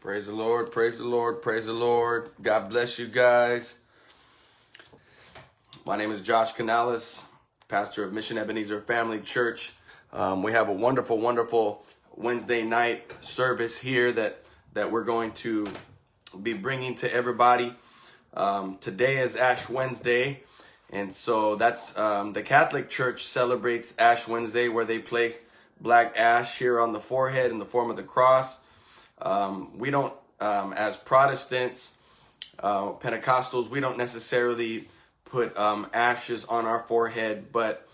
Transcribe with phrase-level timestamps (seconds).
[0.00, 2.30] Praise the Lord, praise the Lord, praise the Lord.
[2.42, 3.76] God bless you guys.
[5.86, 7.24] My name is Josh Canales,
[7.68, 9.74] pastor of Mission Ebenezer Family Church.
[10.12, 11.86] Um, we have a wonderful, wonderful
[12.16, 15.68] Wednesday night service here that, that we're going to
[16.42, 17.72] be bringing to everybody.
[18.34, 20.42] Um, today is Ash Wednesday,
[20.90, 25.44] and so that's um, the Catholic Church celebrates Ash Wednesday where they place
[25.82, 28.60] black ash here on the forehead in the form of the cross.
[29.20, 31.94] Um, we don't, um, as Protestants,
[32.58, 34.88] uh, Pentecostals, we don't necessarily
[35.24, 37.88] put um, ashes on our forehead, but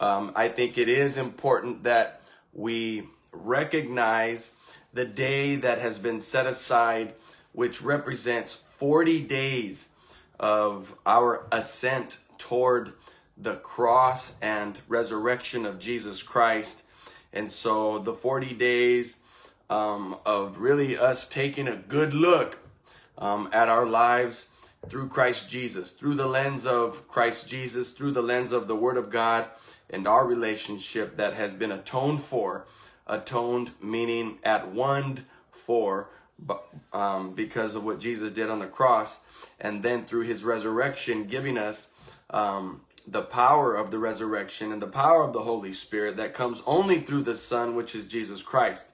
[0.00, 4.52] um, I think it is important that we recognize
[4.92, 7.14] the day that has been set aside,
[7.52, 9.90] which represents 40 days
[10.38, 12.94] of our ascent toward
[13.36, 16.82] the cross and resurrection of Jesus Christ.
[17.32, 19.20] And so the 40 days
[19.68, 22.58] um, of really us taking a good look
[23.16, 24.50] um, at our lives
[24.88, 28.96] through Christ Jesus, through the lens of Christ Jesus, through the lens of the Word
[28.96, 29.46] of God
[29.88, 32.66] and our relationship that has been atoned for.
[33.06, 36.10] Atoned meaning at one for
[36.92, 39.20] um, because of what Jesus did on the cross,
[39.60, 41.90] and then through his resurrection, giving us
[42.30, 46.62] um, the power of the resurrection and the power of the Holy Spirit that comes
[46.66, 48.90] only through the Son, which is Jesus Christ.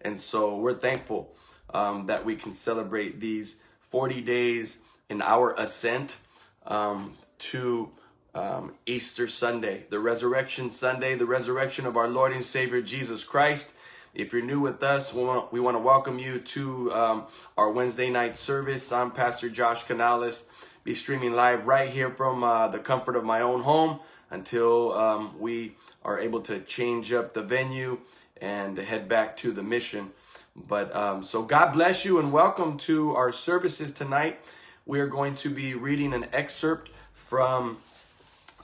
[0.00, 1.34] And so we're thankful
[1.72, 3.56] um, that we can celebrate these
[3.90, 6.18] 40 days in our ascent
[6.66, 7.90] um, to
[8.34, 13.72] um, Easter Sunday, the resurrection Sunday, the resurrection of our Lord and Savior Jesus Christ.
[14.14, 17.26] If you're new with us, we want, we want to welcome you to um,
[17.56, 18.92] our Wednesday night service.
[18.92, 20.46] I'm Pastor Josh Canales.
[20.86, 23.98] Be streaming live right here from uh, the comfort of my own home
[24.30, 27.98] until um, we are able to change up the venue
[28.40, 30.12] and head back to the mission.
[30.54, 34.38] But um, so God bless you and welcome to our services tonight.
[34.84, 37.78] We are going to be reading an excerpt from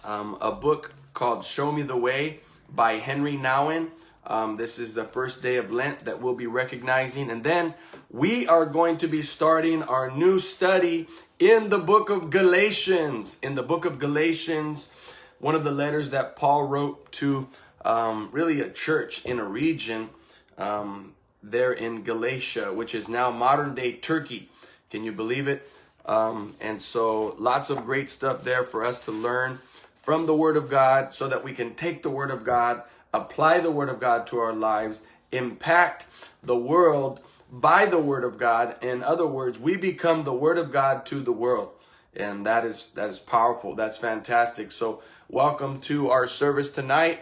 [0.04, 2.38] um, a book called Show Me the Way
[2.72, 3.88] by Henry Nouwen.
[4.24, 7.32] Um, this is the first day of Lent that we'll be recognizing.
[7.32, 7.74] And then
[8.08, 11.08] we are going to be starting our new study
[11.50, 13.36] in the book of Galatians.
[13.42, 14.90] In the book of Galatians,
[15.40, 17.48] one of the letters that Paul wrote to
[17.84, 20.10] um, really a church in a region
[20.56, 24.50] um, there in Galatia, which is now modern day Turkey.
[24.88, 25.68] Can you believe it?
[26.06, 29.58] Um, and so lots of great stuff there for us to learn
[30.00, 32.82] from the Word of God so that we can take the Word of God,
[33.12, 35.00] apply the Word of God to our lives,
[35.32, 36.06] impact
[36.40, 37.18] the world
[37.52, 38.82] by the Word of God.
[38.82, 41.68] In other words, we become the Word of God to the world.
[42.16, 43.74] And that is that is powerful.
[43.74, 44.72] That's fantastic.
[44.72, 47.20] So welcome to our service tonight.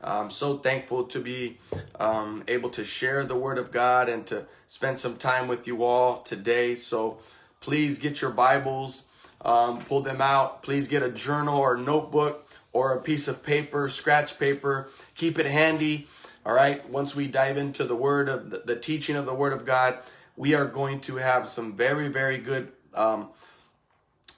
[0.00, 1.58] I'm so thankful to be
[1.98, 5.82] um, able to share the Word of God and to spend some time with you
[5.84, 6.74] all today.
[6.74, 7.18] So
[7.60, 9.04] please get your Bibles,
[9.44, 10.62] um, pull them out.
[10.62, 14.88] Please get a journal or notebook or a piece of paper, scratch paper.
[15.16, 16.06] Keep it handy.
[16.48, 16.88] All right.
[16.88, 19.98] Once we dive into the Word of the, the teaching of the Word of God,
[20.34, 23.28] we are going to have some very, very good um,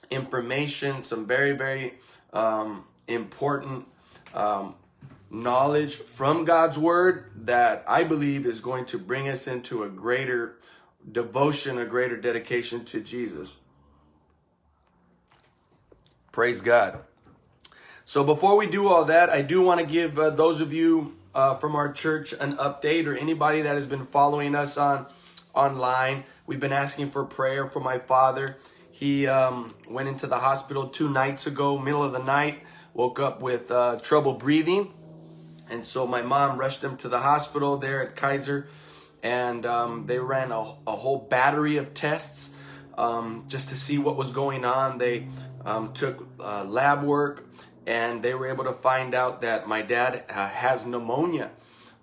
[0.09, 1.93] information, some very, very
[2.33, 3.87] um, important
[4.33, 4.75] um,
[5.29, 10.57] knowledge from God's word that I believe is going to bring us into a greater
[11.09, 13.51] devotion, a greater dedication to Jesus.
[16.33, 16.99] Praise God.
[18.03, 21.15] So before we do all that, I do want to give uh, those of you
[21.33, 25.05] uh, from our church an update or anybody that has been following us on
[25.53, 26.23] online.
[26.45, 28.57] We've been asking for prayer for my father.
[28.91, 32.59] He um, went into the hospital two nights ago, middle of the night,
[32.93, 34.93] woke up with uh, trouble breathing
[35.71, 38.67] and so my mom rushed him to the hospital there at Kaiser,
[39.23, 42.51] and um, they ran a, a, whole battery of tests
[42.97, 44.97] um, just to see what was going on.
[44.97, 45.27] They
[45.63, 47.47] um, took uh, lab work,
[47.85, 51.51] and they were able to find out that my dad uh, has pneumonia.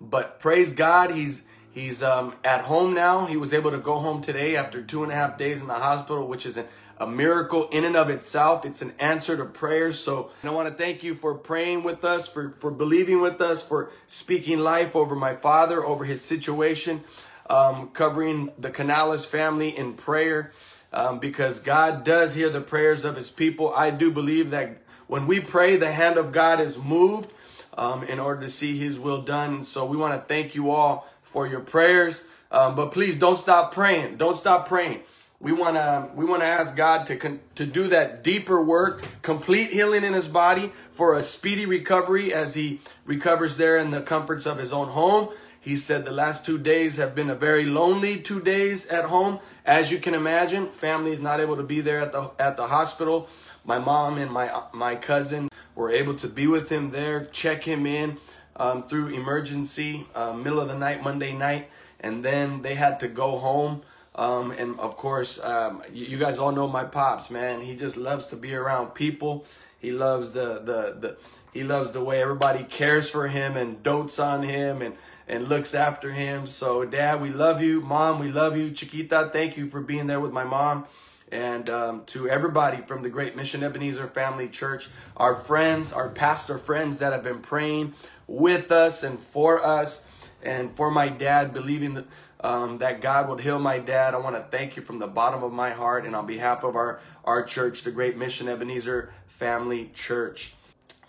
[0.01, 3.25] But praise God, he's he's um, at home now.
[3.25, 5.75] He was able to go home today after two and a half days in the
[5.75, 6.65] hospital, which is an
[6.99, 8.65] a miracle in and of itself.
[8.65, 9.97] It's an answer to prayers.
[9.97, 13.63] So I want to thank you for praying with us, for, for believing with us,
[13.63, 17.03] for speaking life over my father, over his situation,
[17.49, 20.51] um, covering the Canales family in prayer.
[20.91, 23.71] Um, because God does hear the prayers of his people.
[23.75, 27.31] I do believe that when we pray, the hand of God is moved
[27.75, 29.63] um, in order to see his will done.
[29.63, 32.25] So we want to thank you all for your prayers.
[32.51, 34.17] Um, but please don't stop praying.
[34.17, 34.99] Don't stop praying.
[35.39, 39.03] We want to we want to ask God to con- to do that deeper work,
[39.23, 44.01] complete healing in his body for a speedy recovery as he recovers there in the
[44.01, 45.29] comforts of his own home.
[45.59, 49.39] He said the last two days have been a very lonely two days at home.
[49.65, 52.67] As you can imagine, family is not able to be there at the at the
[52.67, 53.27] hospital.
[53.69, 57.85] My mom and my my cousin were able to be with him there, check him
[57.85, 58.17] in
[58.55, 61.69] um, through emergency, uh, middle of the night, Monday night,
[61.99, 63.83] and then they had to go home.
[64.15, 67.61] Um, and of course, um, you, you guys all know my pops, man.
[67.61, 69.45] He just loves to be around people.
[69.77, 71.17] He loves the the the
[71.53, 74.95] he loves the way everybody cares for him and dotes on him and
[75.27, 76.47] and looks after him.
[76.47, 77.81] So, Dad, we love you.
[77.81, 78.71] Mom, we love you.
[78.71, 80.87] Chiquita, thank you for being there with my mom.
[81.31, 86.57] And um, to everybody from the Great Mission Ebenezer Family Church, our friends, our pastor
[86.57, 87.93] friends that have been praying
[88.27, 90.05] with us and for us,
[90.41, 92.05] and for my dad, believing that,
[92.41, 94.13] um, that God would heal my dad.
[94.13, 96.75] I want to thank you from the bottom of my heart and on behalf of
[96.75, 100.53] our, our church, the Great Mission Ebenezer Family Church.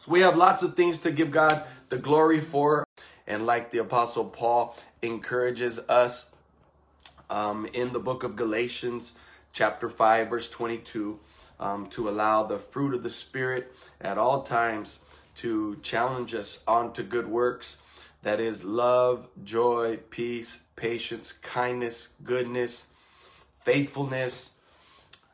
[0.00, 2.86] So we have lots of things to give God the glory for.
[3.26, 6.30] And like the Apostle Paul encourages us
[7.30, 9.12] um, in the book of Galatians,
[9.52, 11.18] chapter 5, verse 22,
[11.58, 15.00] um, to allow the fruit of the Spirit at all times
[15.36, 17.78] to challenge us onto good works.
[18.22, 22.86] That is love, joy, peace, patience, kindness, goodness,
[23.64, 24.52] faithfulness,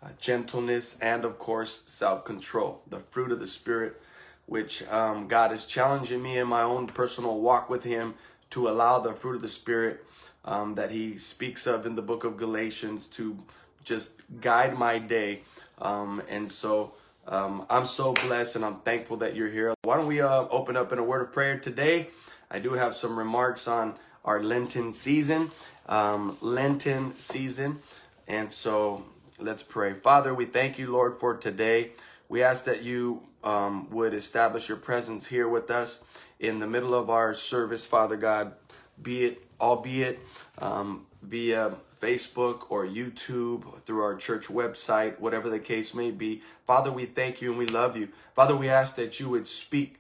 [0.02, 2.82] uh, gentleness, and of course, self control.
[2.88, 4.00] The fruit of the Spirit
[4.46, 8.14] which um, God is challenging me in my own personal walk with Him
[8.50, 10.04] to allow the fruit of the Spirit
[10.44, 13.38] um, that He speaks of in the book of Galatians to
[13.86, 15.40] just guide my day.
[15.78, 16.92] Um, and so
[17.26, 19.74] um, I'm so blessed and I'm thankful that you're here.
[19.82, 22.08] Why don't we uh, open up in a word of prayer today?
[22.50, 23.94] I do have some remarks on
[24.24, 25.52] our Lenten season.
[25.88, 27.78] Um, Lenten season.
[28.26, 29.04] And so
[29.38, 29.94] let's pray.
[29.94, 31.92] Father, we thank you, Lord, for today.
[32.28, 36.02] We ask that you um, would establish your presence here with us
[36.40, 38.52] in the middle of our service, Father God,
[39.00, 40.18] be it, albeit
[40.58, 46.42] um, via Facebook or YouTube, through our church website, whatever the case may be.
[46.66, 48.08] Father, we thank you and we love you.
[48.34, 49.98] Father, we ask that you would speak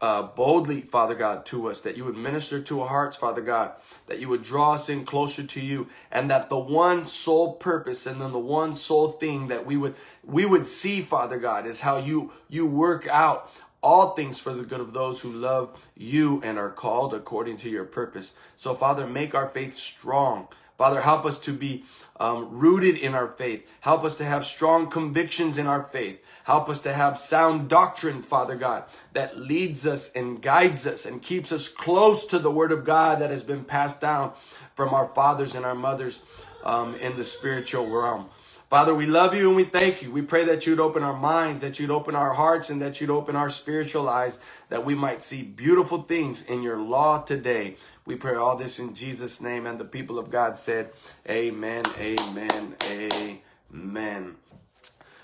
[0.00, 3.72] uh, boldly, Father God, to us, that you would minister to our hearts, Father God,
[4.06, 8.04] that you would draw us in closer to you, and that the one sole purpose
[8.04, 11.80] and then the one sole thing that we would we would see, Father God, is
[11.80, 13.50] how you you work out
[13.82, 17.70] all things for the good of those who love you and are called according to
[17.70, 18.34] your purpose.
[18.56, 20.48] So, Father, make our faith strong.
[20.76, 21.84] Father, help us to be
[22.18, 23.66] um, rooted in our faith.
[23.80, 26.20] Help us to have strong convictions in our faith.
[26.44, 31.22] Help us to have sound doctrine, Father God, that leads us and guides us and
[31.22, 34.32] keeps us close to the Word of God that has been passed down
[34.74, 36.22] from our fathers and our mothers
[36.64, 38.28] um, in the spiritual realm.
[38.70, 40.10] Father, we love you and we thank you.
[40.10, 43.10] We pray that you'd open our minds, that you'd open our hearts, and that you'd
[43.10, 47.76] open our spiritual eyes, that we might see beautiful things in your law today.
[48.06, 49.66] We pray all this in Jesus' name.
[49.66, 50.90] And the people of God said,
[51.28, 54.36] Amen, amen, amen.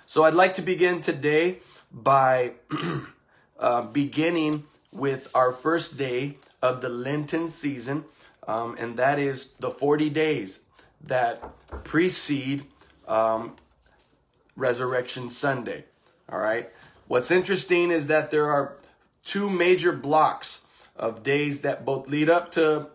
[0.06, 1.58] So I'd like to begin today
[1.92, 2.52] by
[3.58, 8.04] uh, beginning with our first day of the Lenten season,
[8.48, 10.60] um, and that is the 40 days
[11.02, 11.42] that
[11.84, 12.64] precede
[13.06, 13.56] um,
[14.56, 15.84] Resurrection Sunday.
[16.30, 16.70] All right.
[17.08, 18.76] What's interesting is that there are
[19.24, 20.66] two major blocks
[21.00, 22.86] of days that both lead up to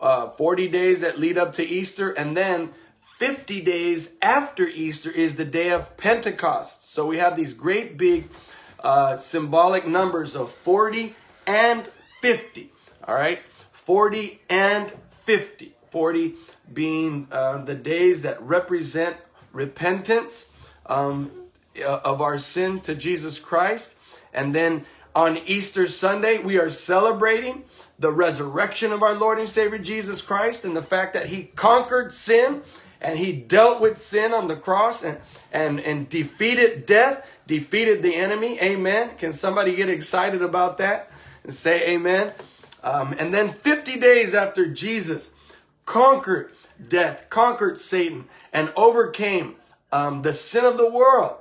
[0.00, 2.70] uh, 40 days that lead up to Easter, and then
[3.00, 6.90] 50 days after Easter is the day of Pentecost.
[6.90, 8.28] So we have these great big
[8.80, 11.14] uh, symbolic numbers of 40
[11.46, 11.88] and
[12.22, 12.72] 50.
[13.06, 13.42] All right,
[13.72, 15.74] 40 and 50.
[15.90, 16.34] 40
[16.72, 19.16] being uh, the days that represent
[19.52, 20.50] repentance
[20.86, 21.30] um,
[21.84, 23.98] uh, of our sin to Jesus Christ.
[24.32, 27.64] And then on Easter Sunday, we are celebrating
[27.98, 32.12] the resurrection of our Lord and Savior Jesus Christ and the fact that he conquered
[32.12, 32.62] sin
[33.00, 35.18] and he dealt with sin on the cross and,
[35.52, 38.60] and, and defeated death, defeated the enemy.
[38.60, 39.10] Amen.
[39.18, 41.10] Can somebody get excited about that
[41.44, 42.32] and say amen?
[42.82, 45.34] Um, and then 50 days after Jesus
[45.86, 46.52] conquered
[46.88, 49.56] death, conquered Satan, and overcame
[49.92, 51.36] um, the sin of the world,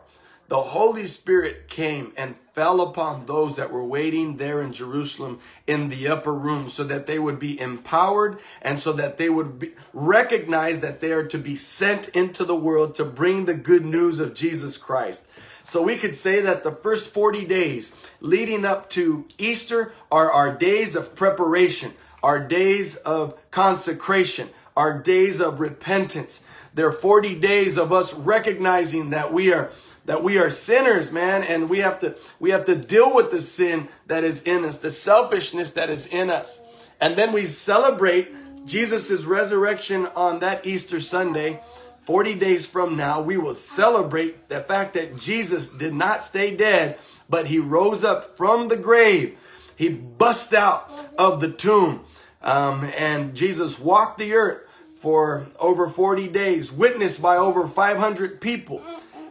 [0.50, 5.90] the Holy Spirit came and fell upon those that were waiting there in Jerusalem in
[5.90, 9.74] the upper room so that they would be empowered and so that they would be,
[9.94, 14.20] recognize that they are to be sent into the world to bring the good news
[14.20, 15.28] of Jesus Christ.
[15.64, 20.56] So we could say that the first 40 days leading up to Easter are our
[20.56, 26.42] days of preparation, our days of consecration, our days of repentance.
[26.74, 29.70] They're 40 days of us recognizing that we are
[30.10, 33.40] that we are sinners, man, and we have to we have to deal with the
[33.40, 36.60] sin that is in us, the selfishness that is in us.
[37.00, 41.62] And then we celebrate Jesus' resurrection on that Easter Sunday,
[42.02, 46.98] 40 days from now, we will celebrate the fact that Jesus did not stay dead,
[47.30, 49.38] but he rose up from the grave.
[49.76, 50.90] He bust out
[51.20, 52.04] of the tomb.
[52.42, 58.82] Um, and Jesus walked the earth for over 40 days, witnessed by over 500 people.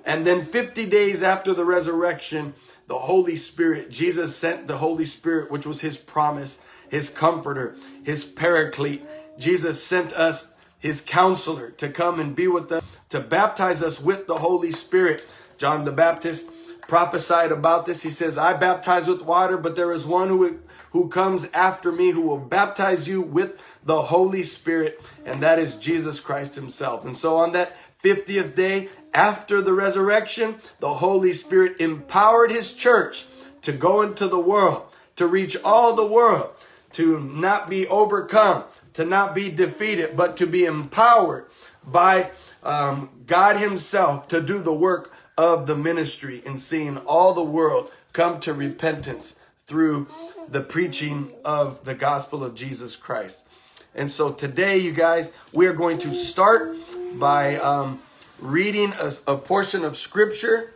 [0.08, 2.54] And then 50 days after the resurrection,
[2.86, 8.24] the Holy Spirit, Jesus sent the Holy Spirit, which was his promise, his comforter, his
[8.24, 9.04] paraclete.
[9.38, 14.26] Jesus sent us his counselor to come and be with us, to baptize us with
[14.26, 15.26] the Holy Spirit.
[15.58, 16.50] John the Baptist
[16.88, 18.02] prophesied about this.
[18.02, 20.60] He says, I baptize with water, but there is one who,
[20.92, 25.76] who comes after me who will baptize you with the Holy Spirit, and that is
[25.76, 27.04] Jesus Christ himself.
[27.04, 28.88] And so on that 50th day
[29.18, 33.26] after the resurrection, the Holy Spirit empowered his church
[33.62, 36.50] to go into the world, to reach all the world,
[36.92, 41.46] to not be overcome, to not be defeated, but to be empowered
[41.84, 42.30] by
[42.62, 47.90] um, God himself to do the work of the ministry and seeing all the world
[48.12, 49.34] come to repentance
[49.66, 50.06] through
[50.48, 53.48] the preaching of the gospel of Jesus Christ.
[53.96, 56.76] And so today, you guys, we are going to start
[57.18, 58.00] by um,
[58.38, 60.73] reading a, a portion of scripture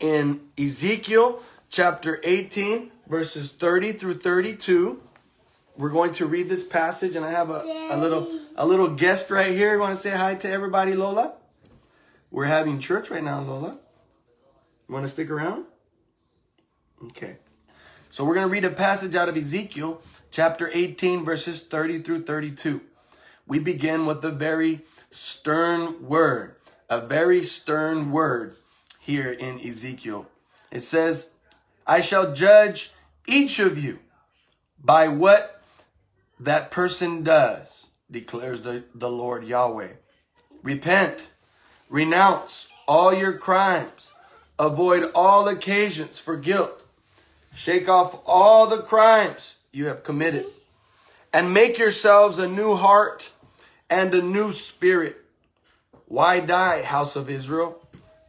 [0.00, 5.00] in Ezekiel chapter 18, verses 30 through 32.
[5.76, 9.30] We're going to read this passage, and I have a, a little a little guest
[9.30, 9.74] right here.
[9.74, 11.34] You want to say hi to everybody, Lola?
[12.30, 13.78] We're having church right now, Lola.
[14.88, 15.64] You want to stick around?
[17.04, 17.36] Okay.
[18.10, 22.24] So we're going to read a passage out of Ezekiel chapter 18, verses 30 through
[22.24, 22.80] 32.
[23.46, 26.56] We begin with a very stern word,
[26.88, 28.56] a very stern word
[28.98, 30.26] here in Ezekiel.
[30.70, 31.30] It says,
[31.86, 32.92] I shall judge
[33.26, 33.98] each of you
[34.82, 35.62] by what
[36.40, 39.92] that person does, declares the, the Lord Yahweh.
[40.62, 41.30] Repent,
[41.88, 44.12] renounce all your crimes,
[44.58, 46.84] avoid all occasions for guilt,
[47.54, 50.46] shake off all the crimes you have committed,
[51.32, 53.30] and make yourselves a new heart
[53.90, 55.24] and a new spirit.
[56.08, 57.80] Why die, house of Israel?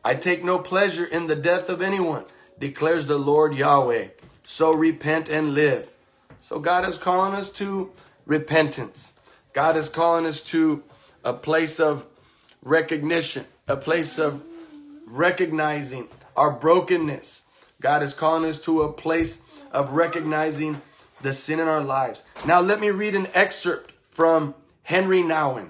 [0.03, 2.25] I take no pleasure in the death of anyone,
[2.59, 4.09] declares the Lord Yahweh.
[4.45, 5.89] So repent and live.
[6.41, 7.91] So God is calling us to
[8.25, 9.13] repentance.
[9.53, 10.83] God is calling us to
[11.23, 12.05] a place of
[12.61, 14.41] recognition, a place of
[15.05, 17.45] recognizing our brokenness.
[17.79, 20.81] God is calling us to a place of recognizing
[21.21, 22.23] the sin in our lives.
[22.45, 25.69] Now, let me read an excerpt from Henry Nouwen.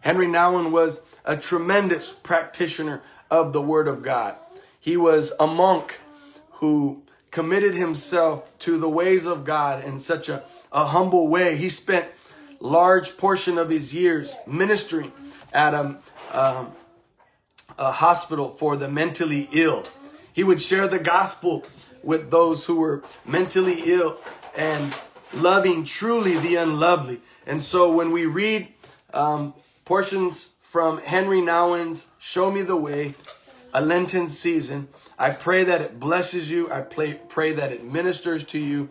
[0.00, 4.36] Henry Nouwen was a tremendous practitioner of the Word of God.
[4.78, 5.98] He was a monk
[6.52, 11.56] who committed himself to the ways of God in such a, a humble way.
[11.56, 12.06] He spent
[12.60, 15.12] large portion of his years ministering
[15.52, 15.98] at a,
[16.32, 16.72] um,
[17.78, 19.84] a hospital for the mentally ill.
[20.32, 21.64] He would share the gospel
[22.02, 24.18] with those who were mentally ill
[24.56, 24.94] and
[25.32, 27.20] loving truly the unlovely.
[27.46, 28.68] And so when we read
[29.12, 29.54] um,
[29.84, 33.14] portions from Henry Nouwen's Show Me the Way,
[33.72, 36.70] a Lenten season, I pray that it blesses you.
[36.70, 38.90] I pray, pray that it ministers to you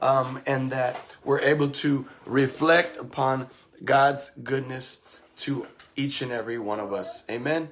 [0.00, 3.48] um, and that we're able to reflect upon
[3.82, 5.00] God's goodness
[5.38, 7.24] to each and every one of us.
[7.30, 7.70] Amen.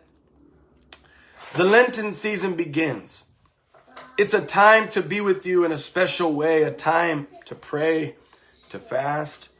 [1.54, 3.26] The Lenten season begins.
[4.16, 8.14] It's a time to be with you in a special way, a time to pray,
[8.70, 9.50] to fast,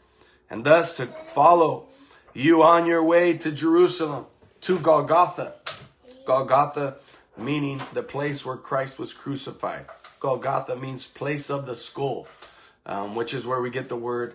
[0.48, 1.89] and thus to follow
[2.34, 4.26] you on your way to Jerusalem,
[4.62, 5.54] to Golgotha.
[6.24, 6.96] Golgotha
[7.36, 9.86] meaning the place where Christ was crucified.
[10.20, 12.28] Golgotha means place of the skull,
[12.86, 14.34] um, which is where we get the word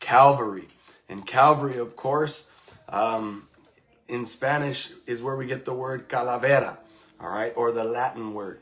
[0.00, 0.68] Calvary.
[1.08, 2.50] And Calvary, of course,
[2.88, 3.48] um,
[4.08, 6.76] in Spanish is where we get the word calavera,
[7.20, 8.60] all right, or the Latin word.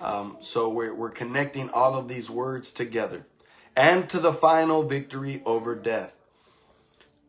[0.00, 3.24] Um, so we're, we're connecting all of these words together
[3.76, 6.12] and to the final victory over death.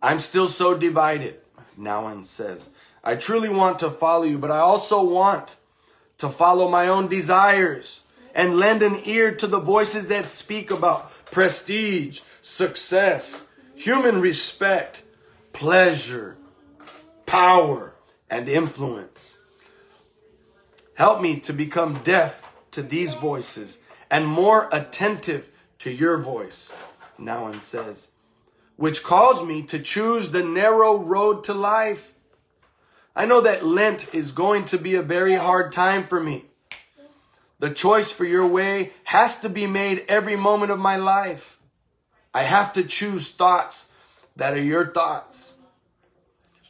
[0.04, 1.40] I'm still so divided,
[1.80, 2.70] Nouwen says.
[3.06, 5.56] I truly want to follow you, but I also want
[6.18, 8.02] to follow my own desires
[8.36, 15.04] and lend an ear to the voices that speak about prestige, success, human respect,
[15.54, 16.36] pleasure,
[17.26, 17.94] power,
[18.30, 19.40] and influence.
[20.96, 23.80] Help me to become deaf to these voices
[24.12, 26.74] and more attentive to your voice,
[27.18, 28.10] Nouwen says,
[28.76, 32.14] which calls me to choose the narrow road to life.
[33.16, 36.46] I know that Lent is going to be a very hard time for me.
[37.60, 41.60] The choice for your way has to be made every moment of my life.
[42.34, 43.92] I have to choose thoughts
[44.36, 45.56] that are your thoughts,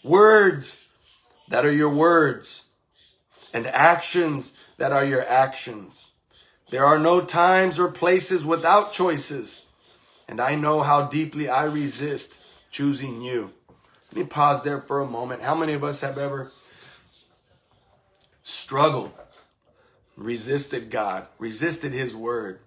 [0.04, 0.82] words
[1.48, 2.66] that are your words,
[3.54, 6.12] and actions that are your actions.
[6.70, 9.63] There are no times or places without choices,
[10.28, 12.40] and I know how deeply I resist
[12.72, 13.52] choosing you.
[14.12, 15.42] Let me pause there for a moment.
[15.42, 16.52] How many of us have ever
[18.42, 19.12] struggled,
[20.16, 22.60] resisted God, resisted His word,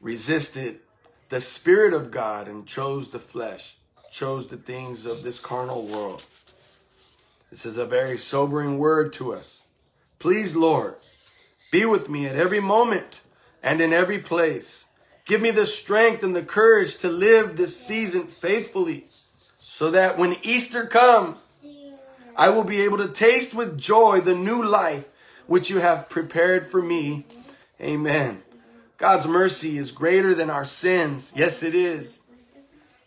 [0.00, 0.80] resisted
[1.30, 3.76] the Spirit of God, and chose the flesh,
[4.10, 6.24] chose the things of this carnal world?
[7.50, 9.62] This is a very sobering word to us.
[10.18, 10.96] Please, Lord,
[11.70, 13.20] be with me at every moment
[13.62, 14.86] and in every place.
[15.24, 19.06] Give me the strength and the courage to live this season faithfully
[19.58, 21.52] so that when Easter comes,
[22.36, 25.08] I will be able to taste with joy the new life
[25.46, 27.24] which you have prepared for me.
[27.80, 28.42] Amen.
[28.98, 31.32] God's mercy is greater than our sins.
[31.34, 32.22] Yes, it is.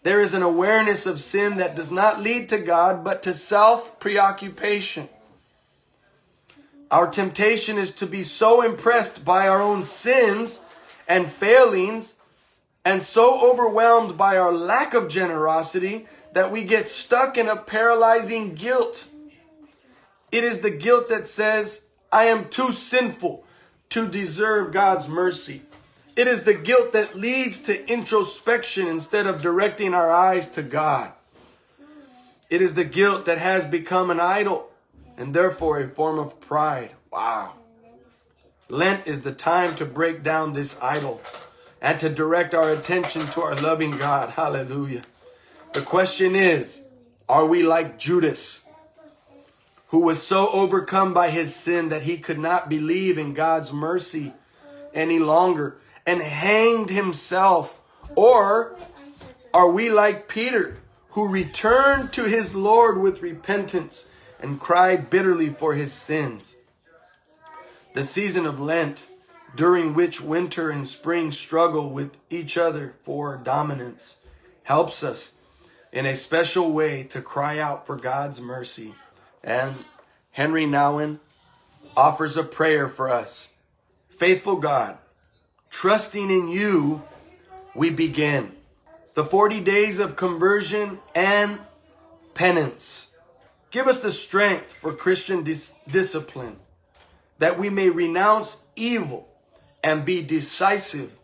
[0.03, 3.99] There is an awareness of sin that does not lead to God, but to self
[3.99, 5.09] preoccupation.
[6.89, 10.61] Our temptation is to be so impressed by our own sins
[11.07, 12.15] and failings
[12.83, 18.55] and so overwhelmed by our lack of generosity that we get stuck in a paralyzing
[18.55, 19.07] guilt.
[20.31, 23.43] It is the guilt that says, I am too sinful
[23.89, 25.63] to deserve God's mercy.
[26.15, 31.11] It is the guilt that leads to introspection instead of directing our eyes to God.
[32.49, 34.71] It is the guilt that has become an idol
[35.17, 36.93] and therefore a form of pride.
[37.11, 37.56] Wow.
[38.69, 41.21] Lent is the time to break down this idol
[41.81, 44.31] and to direct our attention to our loving God.
[44.31, 45.03] Hallelujah.
[45.73, 46.83] The question is,
[47.29, 48.65] are we like Judas,
[49.87, 54.33] who was so overcome by his sin that he could not believe in God's mercy
[54.93, 57.81] any longer and hanged himself?
[58.15, 58.77] Or
[59.53, 60.77] are we like Peter,
[61.11, 64.07] who returned to his Lord with repentance
[64.39, 66.56] and cried bitterly for his sins.
[67.93, 69.07] The season of Lent,
[69.55, 74.17] during which winter and spring struggle with each other for dominance,
[74.63, 75.35] helps us
[75.91, 78.93] in a special way to cry out for God's mercy.
[79.43, 79.75] And
[80.31, 81.19] Henry Nouwen
[81.95, 83.49] offers a prayer for us.
[84.09, 84.97] Faithful God,
[85.69, 87.03] trusting in you,
[87.73, 88.51] we begin.
[89.13, 91.59] The 40 days of conversion and
[92.33, 93.07] penance
[93.69, 96.57] Give us the strength for Christian dis- discipline
[97.39, 99.27] that we may renounce evil
[99.83, 101.15] and be decisive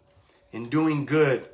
[0.51, 1.45] in doing good.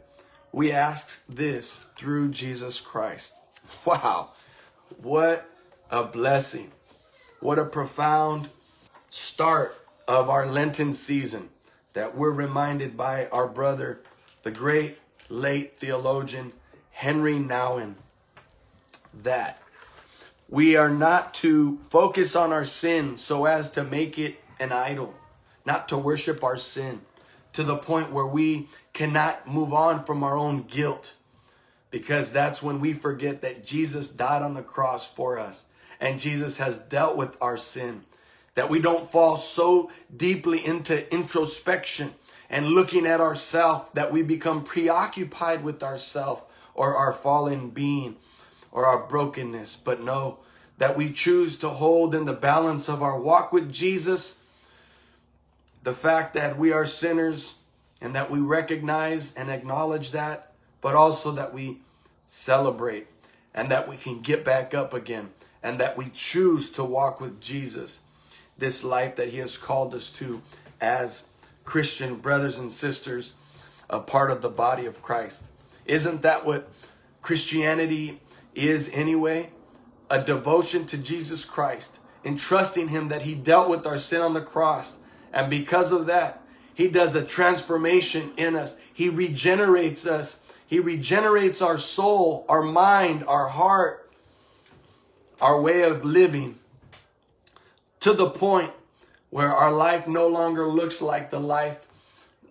[0.52, 3.36] We ask this through Jesus Christ.
[3.86, 4.32] Wow,
[5.02, 5.48] what
[5.92, 6.72] a blessing.
[7.40, 8.50] What a profound
[9.10, 9.76] start
[10.08, 11.50] of our Lenten season
[11.94, 14.02] that we're reminded by our brother,
[14.42, 14.98] the great
[15.30, 16.54] late theologian
[16.92, 17.94] Henry Nouwen,
[19.14, 19.62] that
[20.50, 25.14] we are not to focus on our sin so as to make it an idol,
[25.66, 27.02] not to worship our sin
[27.54, 31.16] to the point where we cannot move on from our own guilt.
[31.92, 35.66] Because that's when we forget that Jesus died on the cross for us
[36.00, 38.04] and Jesus has dealt with our sin.
[38.56, 42.14] That we don't fall so deeply into introspection
[42.50, 48.16] and looking at ourself that we become preoccupied with ourself or our fallen being
[48.72, 50.40] or our brokenness, but no,
[50.78, 54.44] that we choose to hold in the balance of our walk with Jesus
[55.84, 57.60] the fact that we are sinners
[58.02, 61.80] and that we recognize and acknowledge that, but also that we
[62.26, 63.08] celebrate
[63.54, 65.30] and that we can get back up again
[65.62, 68.02] and that we choose to walk with Jesus
[68.58, 70.42] this life that He has called us to
[70.82, 71.28] as
[71.66, 73.34] Christian brothers and sisters,
[73.90, 75.46] a part of the body of Christ.
[75.86, 76.70] Isn't that what
[77.22, 78.22] Christianity
[78.56, 79.52] is anyway
[80.10, 84.34] a devotion to Jesus Christ and trusting Him that He dealt with our sin on
[84.34, 84.98] the cross.
[85.34, 86.42] And because of that,
[86.74, 88.78] He does a transformation in us.
[88.94, 90.42] He regenerates us.
[90.66, 94.12] He regenerates our soul, our mind, our heart,
[95.42, 96.60] our way of living
[98.02, 98.72] to the point
[99.30, 101.86] where our life no longer looks like the life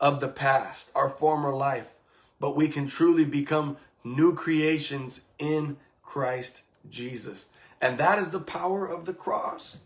[0.01, 1.91] of the past, our former life,
[2.39, 7.49] but we can truly become new creations in Christ Jesus.
[7.81, 9.79] And that is the power of the cross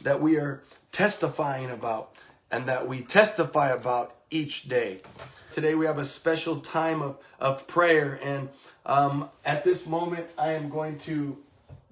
[0.00, 2.14] that we are testifying about
[2.50, 5.00] and that we testify about each day.
[5.50, 8.20] Today we have a special time of, of prayer.
[8.22, 8.50] And
[8.86, 11.38] um, at this moment, I am going to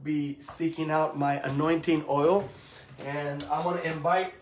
[0.03, 2.49] be seeking out my anointing oil.
[3.05, 4.35] And I want to invite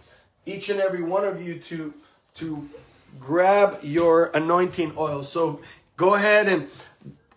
[0.44, 1.94] each and every one of you to,
[2.35, 2.68] to
[3.21, 5.23] grab your anointing oil.
[5.23, 5.61] So
[5.97, 6.68] go ahead and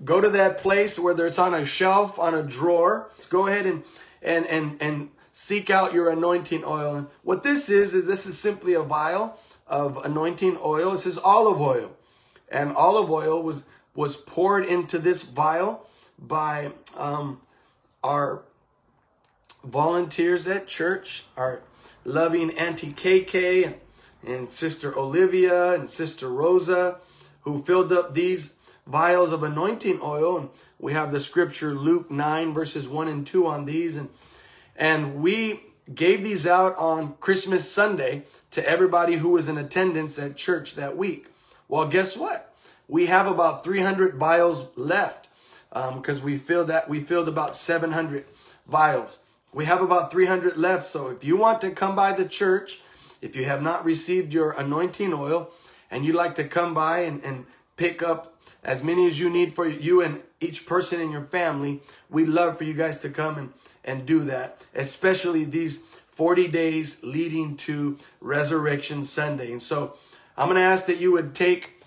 [0.04, 3.10] go to that place, whether it's on a shelf, on a drawer.
[3.12, 3.84] Let's go ahead and
[4.22, 6.96] and and and seek out your anointing oil.
[6.96, 10.92] And what this is is this is simply a vial of anointing oil.
[10.92, 11.92] This is olive oil,
[12.50, 13.66] and olive oil was
[13.96, 15.86] was poured into this vial
[16.18, 17.42] by um,
[18.04, 18.44] our
[19.64, 21.62] volunteers at church, our
[22.06, 23.76] loving Auntie KK and,
[24.26, 26.98] and Sister Olivia and Sister Rosa,
[27.42, 28.56] who filled up these
[28.88, 30.38] vials of anointing oil.
[30.38, 33.96] And we have the scripture Luke 9, verses 1 and 2 on these.
[33.98, 34.10] And,
[34.76, 35.62] and we
[35.94, 40.98] gave these out on Christmas Sunday to everybody who was in attendance at church that
[40.98, 41.28] week.
[41.68, 42.54] Well, guess what?
[42.88, 45.30] We have about 300 vials left
[45.70, 48.26] because um, we filled that we filled about 700
[48.68, 49.20] vials.
[49.54, 50.86] We have about 300 left.
[50.86, 52.82] So if you want to come by the church,
[53.22, 55.52] if you have not received your anointing oil
[55.90, 57.46] and you'd like to come by and, and
[57.78, 61.82] pick up as many as you need for you and each person in your family,
[62.10, 67.04] we'd love for you guys to come and, and do that, especially these 40 days
[67.04, 69.52] leading to Resurrection Sunday.
[69.52, 69.96] And so
[70.38, 71.84] I'm going to ask that you would take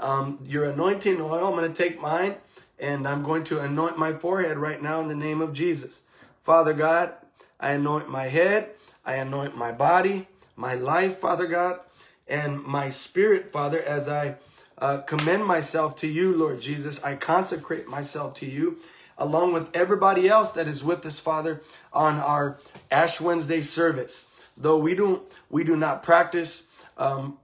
[0.00, 1.46] um, your anointing oil.
[1.46, 2.36] I'm going to take mine
[2.78, 6.00] and I'm going to anoint my forehead right now in the name of Jesus.
[6.42, 7.12] Father God,
[7.60, 8.70] I anoint my head,
[9.04, 11.80] I anoint my body, my life, Father God,
[12.26, 14.36] and my spirit, Father, as I
[14.78, 17.02] uh, commend myself to you, Lord Jesus.
[17.02, 18.78] I consecrate myself to you
[19.18, 21.60] along with everybody else that is with us, Father,
[21.92, 22.58] on our
[22.90, 24.30] Ash Wednesday service.
[24.56, 27.38] Though we don't, we do not practice um,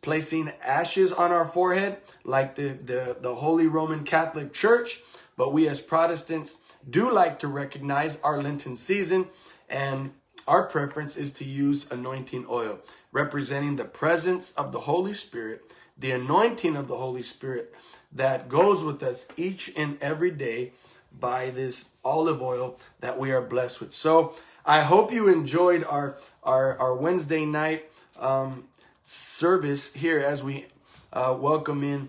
[0.00, 5.02] placing ashes on our forehead like the, the, the Holy Roman Catholic Church,
[5.36, 9.28] but we as Protestants do like to recognize our Lenten season,
[9.68, 10.12] and
[10.46, 12.78] our preference is to use anointing oil,
[13.12, 15.62] representing the presence of the Holy Spirit,
[15.96, 17.74] the anointing of the Holy Spirit
[18.12, 20.72] that goes with us each and every day
[21.18, 23.94] by this olive oil that we are blessed with.
[23.94, 28.64] So I hope you enjoyed our our, our Wednesday night um,
[29.02, 30.66] service here as we
[31.12, 32.08] uh, welcome in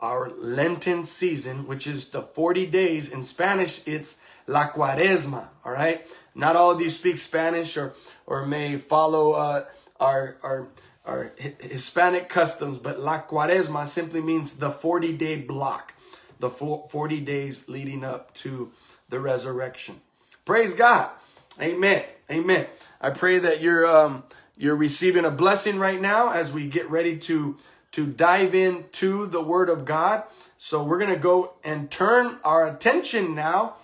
[0.00, 3.08] our Lenten season, which is the 40 days.
[3.10, 6.06] In Spanish, it's La Cuaresma, all right?
[6.34, 7.94] Not all of you speak Spanish or,
[8.26, 9.64] or may follow uh,
[9.98, 10.68] our, our,
[11.04, 15.94] our Hispanic customs, but La Cuaresma simply means the 40 day block,
[16.40, 18.72] the 40 days leading up to
[19.08, 20.00] the resurrection.
[20.44, 21.10] Praise God.
[21.60, 22.04] Amen.
[22.30, 22.66] Amen.
[23.00, 24.24] I pray that you're um,
[24.56, 27.56] you're receiving a blessing right now as we get ready to
[27.92, 30.24] to dive into the Word of God.
[30.56, 33.74] So we're going to go and turn our attention now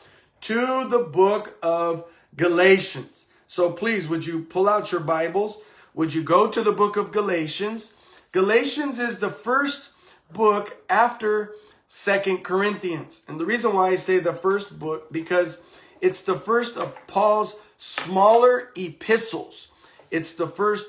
[0.42, 2.04] to the book of
[2.36, 3.26] Galatians.
[3.46, 5.60] So please, would you pull out your Bibles?
[5.94, 7.94] Would you go to the book of Galatians?
[8.32, 9.90] Galatians is the first
[10.32, 11.52] book after
[11.88, 13.22] Second Corinthians.
[13.28, 15.62] And the reason why I say the first book, because
[16.00, 19.68] it's the first of Paul's smaller epistles.
[20.10, 20.86] It's the first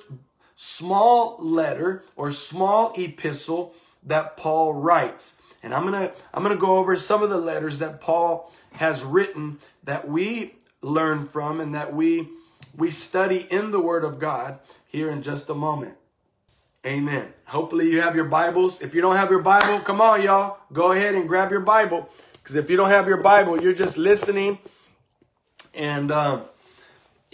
[0.55, 5.37] small letter or small epistle that Paul writes.
[5.63, 8.51] And I'm going to I'm going to go over some of the letters that Paul
[8.73, 12.29] has written that we learn from and that we
[12.75, 15.95] we study in the word of God here in just a moment.
[16.85, 17.33] Amen.
[17.45, 18.81] Hopefully you have your Bibles.
[18.81, 22.09] If you don't have your Bible, come on y'all, go ahead and grab your Bible
[22.33, 24.59] because if you don't have your Bible, you're just listening
[25.73, 26.43] and um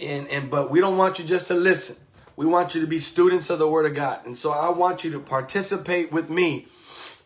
[0.00, 1.96] and and but we don't want you just to listen.
[2.36, 4.26] We want you to be students of the Word of God.
[4.26, 6.66] And so I want you to participate with me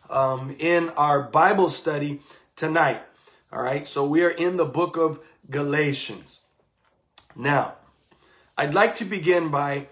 [0.09, 2.21] um, in our Bible study
[2.55, 3.01] tonight.
[3.51, 6.41] All right, so we are in the book of Galatians.
[7.35, 7.75] Now,
[8.55, 9.87] I'd like to begin by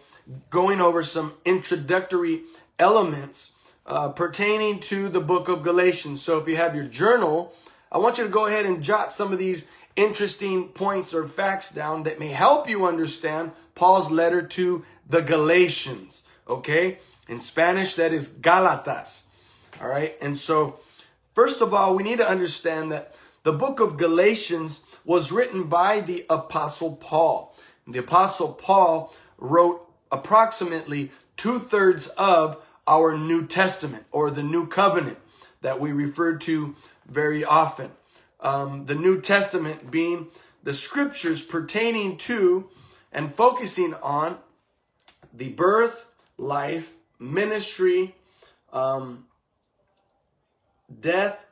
[0.50, 2.42] going over some introductory
[2.80, 3.54] elements
[3.86, 6.22] uh, pertaining to the book of Galatians.
[6.22, 7.54] So if you have your journal,
[7.92, 11.72] I want you to go ahead and jot some of these interesting points or facts
[11.72, 16.24] down that may help you understand Paul's letter to the Galatians.
[16.48, 17.00] Okay?
[17.28, 19.24] In Spanish, that is Galatas.
[19.82, 20.16] All right?
[20.22, 20.80] And so,
[21.34, 26.02] first of all, we need to understand that the book of Galatians was written by
[26.02, 27.56] the Apostle Paul.
[27.88, 35.17] The Apostle Paul wrote approximately two thirds of our New Testament or the New Covenant
[35.62, 36.76] that we refer to
[37.08, 37.91] very often.
[38.39, 40.28] Um, the New Testament being
[40.63, 42.70] the scriptures pertaining to
[43.12, 44.38] and focusing on
[45.34, 48.15] the birth, life, ministry,
[48.72, 49.26] um,
[51.00, 51.46] death,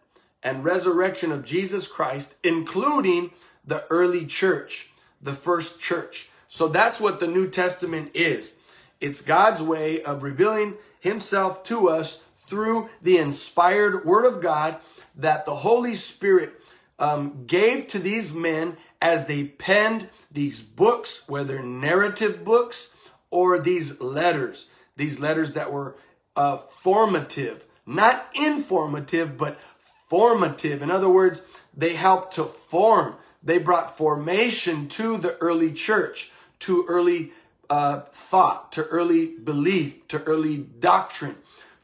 [0.43, 3.31] and resurrection of Jesus Christ, including
[3.65, 4.91] the early church,
[5.21, 6.29] the first church.
[6.55, 8.55] So that's what the New Testament is.
[9.01, 14.77] It's God's way of revealing himself to us through the inspired word of God
[15.17, 16.53] that the Holy Spirit
[16.97, 22.95] um, gave to these men as they penned these books, whether narrative books
[23.29, 25.97] or these letters, these letters that were
[26.37, 29.59] uh, formative, not informative, but
[30.07, 30.81] formative.
[30.81, 33.17] In other words, they helped to form.
[33.43, 37.31] They brought formation to the early church, to early
[37.69, 41.35] uh, thought, to early belief, to early doctrine,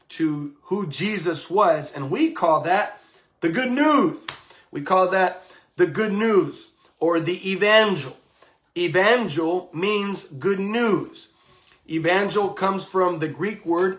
[0.08, 1.92] to who Jesus was.
[1.92, 3.00] And we call that
[3.40, 4.26] the good news.
[4.70, 5.42] We call that
[5.76, 8.16] the good news or the evangel.
[8.76, 11.32] Evangel means good news.
[11.88, 13.98] Evangel comes from the Greek word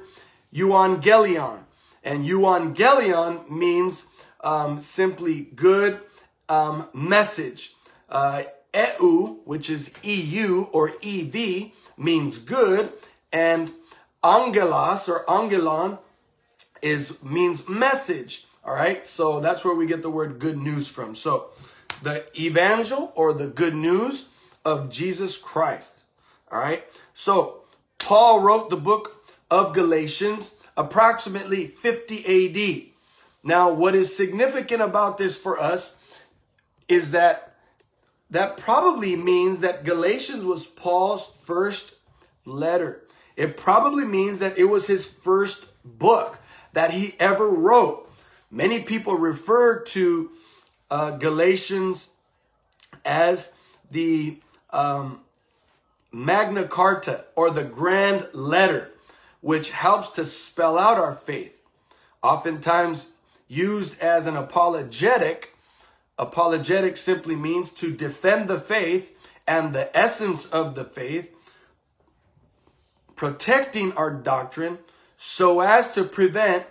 [0.54, 1.60] euangelion.
[2.04, 4.08] And euangelion means
[4.42, 6.00] um, simply good
[6.50, 7.76] um, message.
[8.10, 12.92] Uh, EU, which is EU or EV, means good,
[13.32, 13.72] and
[14.24, 16.00] angelos or angelon
[16.82, 18.46] is means message.
[18.66, 21.16] All right, so that's where we get the word good news from.
[21.16, 21.50] So
[22.02, 24.30] the evangel or the good news
[24.66, 26.04] of Jesus Christ.
[26.52, 27.64] All right, so
[28.00, 32.94] Paul wrote the book of Galatians approximately 50 AD.
[33.44, 35.98] Now, what is significant about this for us
[36.88, 37.53] is that
[38.34, 41.94] that probably means that Galatians was Paul's first
[42.46, 43.04] letter.
[43.36, 46.40] It probably means that it was his first book
[46.74, 48.12] that he ever wrote.
[48.50, 50.32] Many people refer to
[50.90, 52.10] uh, Galatians
[53.06, 53.54] as
[53.92, 54.40] the
[54.72, 55.22] um,
[56.12, 58.94] Magna Carta or the Grand Letter,
[59.42, 61.56] which helps to spell out our faith.
[62.24, 63.12] Oftentimes
[63.48, 65.53] used as an apologetic,
[66.18, 71.36] apologetic simply means to defend the faith and the essence of the faith,
[73.16, 74.80] protecting our doctrine
[75.18, 76.66] so as to prevent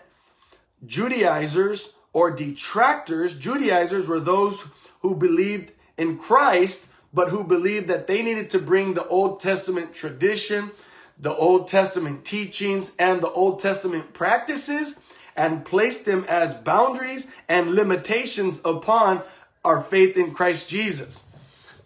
[0.85, 3.35] Judaizers or detractors.
[3.35, 4.67] Judaizers were those
[5.01, 9.95] who believed in Christ, but who believed that they needed to bring the Old Testament
[9.95, 10.71] tradition,
[11.19, 14.99] the Old Testament teachings, and the Old Testament practices
[15.37, 19.23] and place them as boundaries and limitations upon
[19.65, 21.25] our faith in Christ Jesus.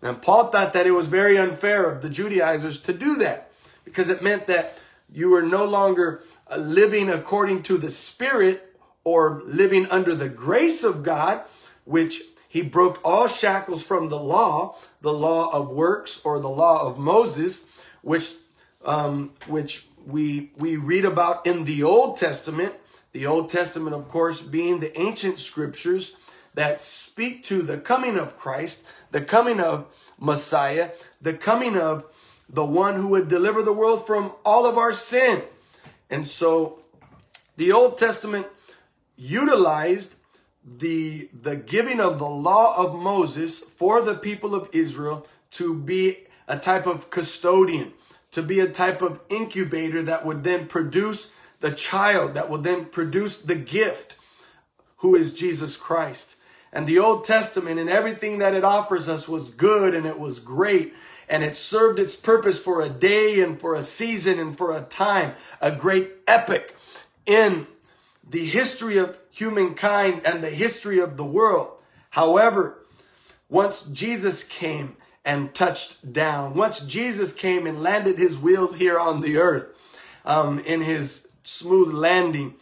[0.03, 3.51] And Paul thought that it was very unfair of the Judaizers to do that
[3.85, 4.79] because it meant that
[5.13, 10.83] you were no longer uh, living according to the Spirit or living under the grace
[10.83, 11.43] of God,
[11.85, 16.87] which he broke all shackles from the law, the law of works or the law
[16.87, 17.67] of Moses,
[18.03, 18.35] which
[18.85, 22.75] um, which we we read about in the Old Testament.
[23.17, 26.17] The Old Testament, of course, being the ancient scriptures
[26.53, 29.87] that speak to the coming of Christ, the coming of
[30.21, 30.91] Messiah,
[31.23, 32.05] the coming of
[32.47, 35.45] the one who would deliver the world from all of our sin.
[36.11, 36.83] And so
[37.57, 38.49] the Old Testament
[39.17, 40.17] utilized
[40.63, 46.27] the, the giving of the law of Moses for the people of Israel to be
[46.47, 47.95] a type of custodian,
[48.33, 52.87] to be a type of incubator that would then produce the child, that will then
[52.87, 54.17] produce the gift,
[54.99, 56.37] who is Jesus Christ.
[56.73, 60.39] And the Old Testament and everything that it offers us was good and it was
[60.39, 60.95] great.
[61.29, 64.83] And it served its purpose for a day and for a season and for a
[64.83, 66.77] time, a great epic
[67.25, 67.67] in
[68.29, 71.73] the history of humankind and the history of the world.
[72.11, 72.79] However,
[73.49, 79.21] once Jesus came and touched down, once Jesus came and landed his wheels here on
[79.21, 79.67] the earth
[80.25, 82.55] um, in his smooth landing,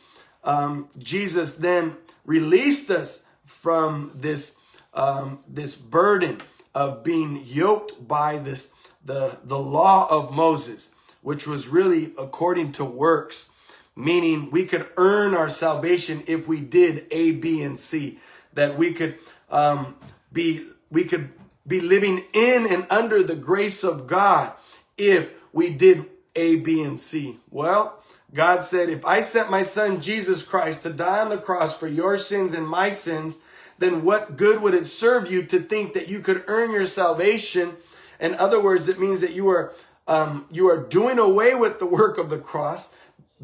[0.43, 4.57] um, Jesus then released us from this
[4.93, 6.43] um, this burden
[6.75, 8.71] of being yoked by this
[9.05, 10.91] the the law of Moses,
[11.23, 13.51] which was really according to works
[13.97, 18.19] meaning we could earn our salvation if we did A, B, and C.
[18.55, 19.19] That we could
[19.51, 19.97] um,
[20.33, 21.31] be we could
[21.67, 24.53] be living in and under the grace of God
[24.97, 27.39] if we did A, B, and C.
[27.51, 28.03] Well,
[28.35, 31.87] God said, if I sent my son Jesus Christ to die on the cross for
[31.87, 33.39] your sins and my sins,
[33.79, 37.77] then what good would it serve you to think that you could earn your salvation?
[38.19, 39.73] In other words, it means that you are
[40.07, 42.95] um, you are doing away with the work of the cross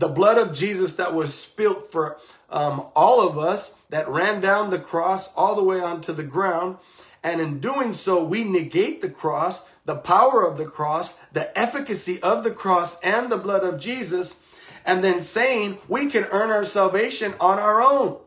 [0.01, 2.17] the blood of Jesus that was spilt for
[2.49, 6.77] um, all of us, that ran down the cross all the way onto the ground.
[7.23, 12.21] And in doing so, we negate the cross, the power of the cross, the efficacy
[12.23, 14.41] of the cross, and the blood of Jesus.
[14.85, 18.19] And then saying we can earn our salvation on our own.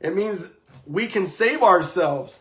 [0.00, 0.48] It means
[0.86, 2.40] we can save ourselves.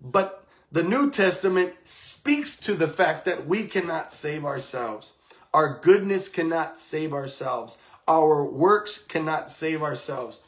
[0.00, 5.16] But the New Testament speaks to the fact that we cannot save ourselves.
[5.52, 7.78] Our goodness cannot save ourselves.
[8.08, 10.40] Our works cannot save ourselves.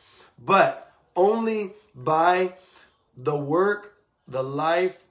[0.42, 2.54] But only by
[3.16, 5.04] the work, the life,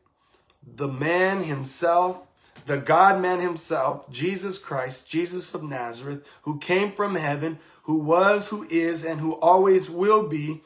[0.65, 2.21] the man himself,
[2.65, 8.49] the God man himself, Jesus Christ, Jesus of Nazareth, who came from heaven, who was,
[8.49, 10.62] who is, and who always will be,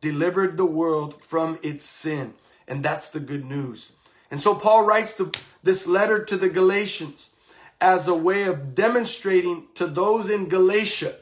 [0.00, 2.34] delivered the world from its sin.
[2.66, 3.92] And that's the good news.
[4.30, 7.30] And so Paul writes the, this letter to the Galatians
[7.80, 11.16] as a way of demonstrating to those in Galatia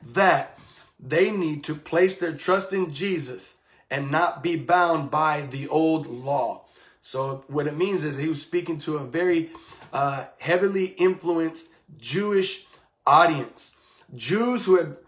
[0.00, 0.58] that
[1.00, 3.56] they need to place their trust in Jesus
[3.90, 6.64] and not be bound by the old law.
[7.08, 9.48] So what it means is he was speaking to a very
[9.94, 12.66] uh, heavily influenced Jewish
[13.06, 13.78] audience.
[14.14, 14.98] Jews who had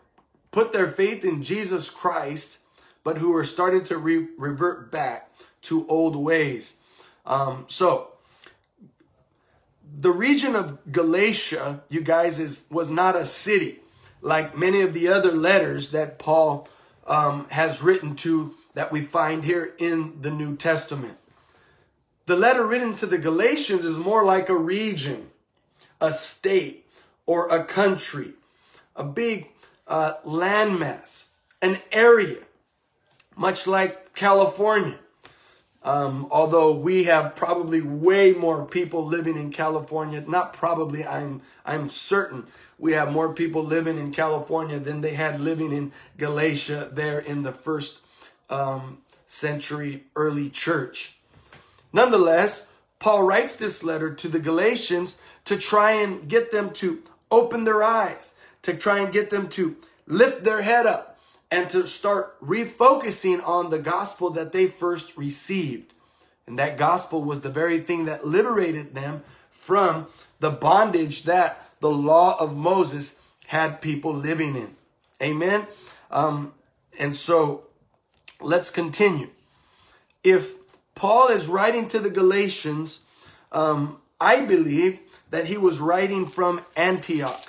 [0.51, 2.61] put their faith in Jesus Christ,
[3.05, 5.31] but who were starting to re- revert back
[5.69, 6.77] to old ways.
[7.27, 8.13] Um, so
[9.95, 13.81] the region of Galatia, you guys, is was not a city
[14.23, 16.67] like many of the other letters that Paul
[17.07, 21.19] um, has written to that we find here in the New Testament.
[22.31, 25.31] The letter written to the Galatians is more like a region,
[26.01, 26.87] a state,
[27.27, 28.35] or a country,
[28.95, 29.49] a big
[29.89, 32.39] uh, landmass, an area,
[33.35, 35.01] much like California.
[35.83, 41.91] Um, although we have probably way more people living in California, not probably, I'm I'm
[41.91, 42.47] certain
[42.79, 47.43] we have more people living in California than they had living in Galatia there in
[47.43, 48.05] the first
[48.49, 51.17] um, century early church.
[51.93, 57.65] Nonetheless, Paul writes this letter to the Galatians to try and get them to open
[57.65, 59.77] their eyes, to try and get them to
[60.07, 61.19] lift their head up
[61.51, 65.93] and to start refocusing on the gospel that they first received.
[66.47, 70.07] And that gospel was the very thing that liberated them from
[70.41, 74.77] the bondage that the law of Moses had people living in.
[75.23, 75.67] Amen.
[76.11, 76.53] Um,
[76.99, 77.65] and so
[78.41, 79.31] let's continue.
[80.23, 80.55] If
[81.01, 83.01] Paul is writing to the Galatians,
[83.53, 87.41] um, I believe that he was writing from Antioch.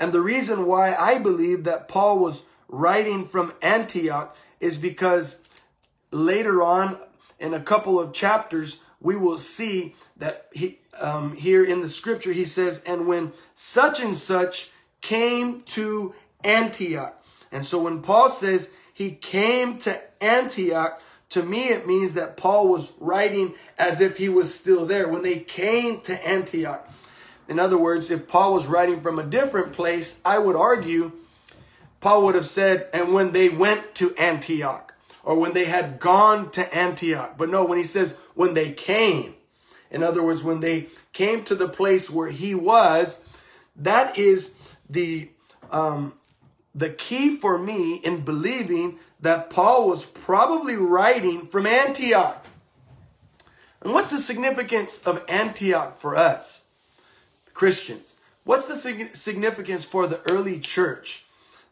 [0.00, 5.42] And the reason why I believe that Paul was writing from Antioch is because
[6.10, 6.96] later on
[7.38, 12.32] in a couple of chapters, we will see that he um, here in the scripture
[12.32, 14.70] he says, and when such and such
[15.02, 17.22] came to Antioch.
[17.52, 20.98] And so when Paul says he came to Antioch,
[21.30, 25.22] to me, it means that Paul was writing as if he was still there when
[25.22, 26.88] they came to Antioch.
[27.48, 31.12] In other words, if Paul was writing from a different place, I would argue
[32.00, 36.50] Paul would have said, and when they went to Antioch, or when they had gone
[36.52, 37.36] to Antioch.
[37.36, 39.34] But no, when he says when they came,
[39.90, 43.22] in other words, when they came to the place where he was,
[43.74, 44.54] that is
[44.88, 45.30] the
[45.70, 46.12] um,
[46.74, 52.46] the key for me in believing that Paul was probably writing from Antioch.
[53.80, 56.64] And what's the significance of Antioch for us,
[57.54, 58.16] Christians?
[58.44, 61.24] What's the significance for the early church?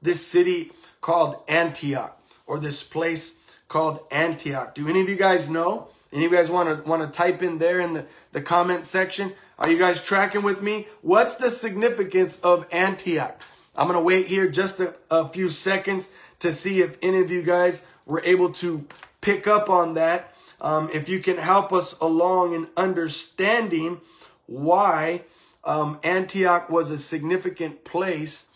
[0.02, 3.36] This city called Antioch, or this place
[3.68, 4.74] called Antioch.
[4.74, 5.88] Do any of you guys know?
[6.12, 8.84] Any of you guys want to want to type in there in the, the comment
[8.84, 9.32] section?
[9.58, 10.86] Are you guys tracking with me?
[11.02, 13.40] What's the significance of Antioch?
[13.76, 16.10] I'm going to wait here just a, a few seconds
[16.44, 18.86] to see if any of you guys were able to
[19.20, 20.34] pick up on that.
[20.60, 24.02] Um, if you can help us along in understanding
[24.46, 25.22] why
[25.64, 28.46] um, Antioch was a significant place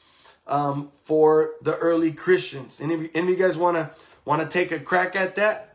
[0.46, 2.78] um, for the early Christians.
[2.78, 3.90] Any of you, any of you guys want to
[4.26, 5.74] want to take a crack at that?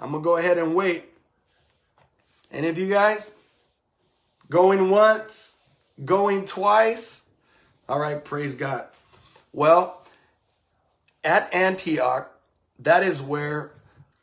[0.00, 1.06] I'm gonna go ahead and wait.
[2.52, 3.34] Any of you guys
[4.48, 5.58] going once,
[6.04, 7.24] going twice?
[7.88, 8.86] All right, praise God.
[9.52, 9.97] Well,
[11.24, 12.30] at Antioch,
[12.78, 13.72] that is where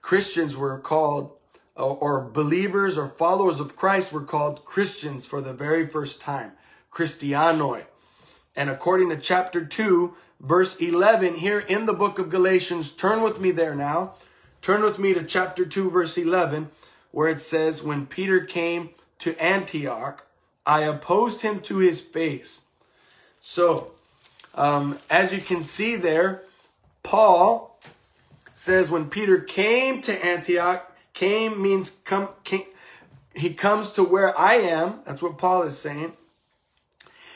[0.01, 1.31] Christians were called,
[1.75, 6.53] or believers or followers of Christ were called Christians for the very first time,
[6.91, 7.83] Christianoi.
[8.55, 13.39] And according to chapter 2, verse 11, here in the book of Galatians, turn with
[13.41, 14.13] me there now.
[14.61, 16.69] Turn with me to chapter 2, verse 11,
[17.11, 20.25] where it says, When Peter came to Antioch,
[20.65, 22.61] I opposed him to his face.
[23.39, 23.91] So,
[24.55, 26.41] um, as you can see there,
[27.05, 27.79] Paul
[28.51, 32.65] says when Peter came to Antioch, came means come, came,
[33.35, 35.01] he comes to where I am.
[35.05, 36.13] That's what Paul is saying.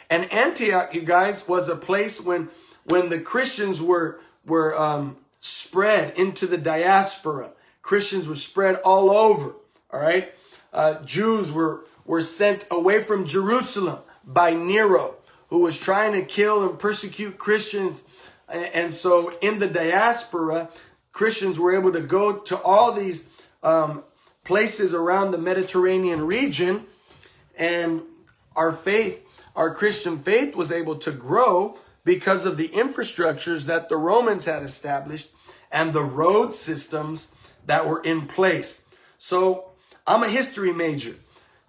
[0.09, 2.49] And Antioch, you guys, was a place when
[2.85, 7.51] when the Christians were were um, spread into the diaspora.
[7.83, 9.53] Christians were spread all over.
[9.91, 10.33] All right,
[10.73, 15.17] uh, Jews were were sent away from Jerusalem by Nero,
[15.49, 18.03] who was trying to kill and persecute Christians.
[18.51, 20.69] And so, in the diaspora,
[21.11, 23.29] Christians were able to go to all these
[23.61, 24.03] um,
[24.43, 26.85] places around the Mediterranean region,
[27.55, 28.01] and
[28.55, 29.25] our faith,
[29.55, 34.63] our Christian faith, was able to grow because of the infrastructures that the Romans had
[34.63, 35.31] established
[35.71, 37.31] and the road systems
[37.65, 38.85] that were in place.
[39.19, 39.71] So
[40.07, 41.15] I'm a history major.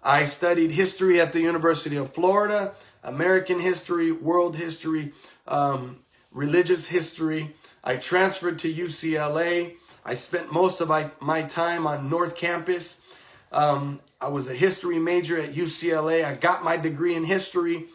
[0.03, 2.73] I studied history at the University of Florida,
[3.03, 5.13] American history, world history,
[5.47, 5.99] um,
[6.31, 7.53] religious history.
[7.83, 9.75] I transferred to UCLA.
[10.05, 13.01] I spent most of my, my time on North Campus.
[13.51, 16.23] Um, I was a history major at UCLA.
[16.23, 17.85] I got my degree in history,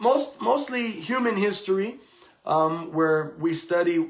[0.00, 1.96] most mostly human history,
[2.44, 4.08] um, where we study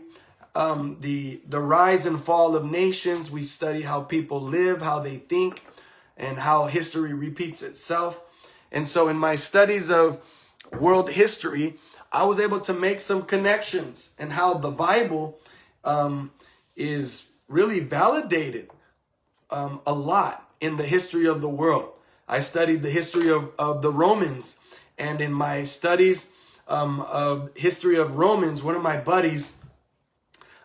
[0.55, 3.31] um, the the rise and fall of nations.
[3.31, 5.64] We study how people live, how they think,
[6.17, 8.23] and how history repeats itself.
[8.71, 10.21] And so, in my studies of
[10.79, 11.77] world history,
[12.12, 15.38] I was able to make some connections and how the Bible
[15.84, 16.30] um,
[16.76, 18.70] is really validated
[19.50, 21.90] um, a lot in the history of the world.
[22.28, 24.59] I studied the history of, of the Romans,
[24.98, 26.30] and in my studies
[26.66, 29.54] um, of history of Romans, one of my buddies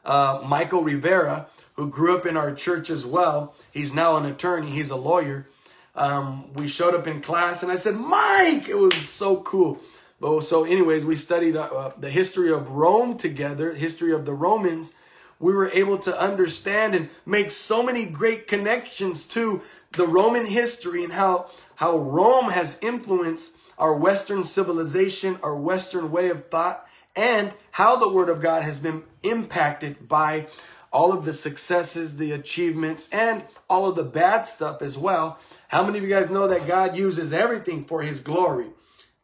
[0.03, 3.55] uh, Michael Rivera, who grew up in our church as well.
[3.71, 5.47] He's now an attorney, he's a lawyer.
[5.95, 9.79] Um, we showed up in class and I said, Mike, it was so cool.
[10.22, 14.36] But so, anyways, we studied uh, uh, the history of Rome together, history of the
[14.36, 14.93] Romans.
[15.39, 19.61] We were able to understand and make so many great connections to
[19.93, 26.30] the Roman history and how, how Rome has influenced our Western civilization, our Western way
[26.30, 30.45] of thought, and how the Word of God has been impacted by
[30.93, 35.39] all of the successes, the achievements, and all of the bad stuff as well.
[35.69, 38.67] How many of you guys know that God uses everything for His glory?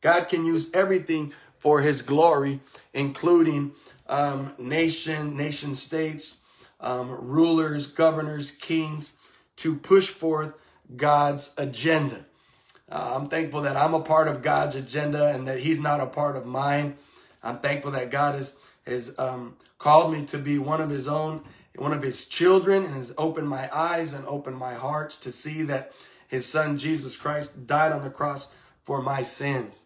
[0.07, 2.61] God can use everything for His glory,
[2.93, 3.73] including
[4.07, 6.37] um, nation, nation states,
[6.79, 9.17] um, rulers, governors, kings,
[9.57, 10.53] to push forth
[10.95, 12.25] God's agenda.
[12.89, 16.05] Uh, I'm thankful that I'm a part of God's agenda and that He's not a
[16.05, 16.95] part of mine.
[17.43, 18.55] I'm thankful that God has,
[18.85, 21.41] has um, called me to be one of his own,
[21.75, 25.63] one of his children, and has opened my eyes and opened my hearts to see
[25.63, 25.91] that
[26.29, 28.53] his son Jesus Christ died on the cross
[28.83, 29.83] for my sins.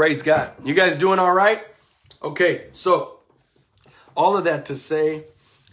[0.00, 0.54] Praise God.
[0.64, 1.62] You guys doing all right?
[2.22, 3.18] Okay, so
[4.16, 5.24] all of that to say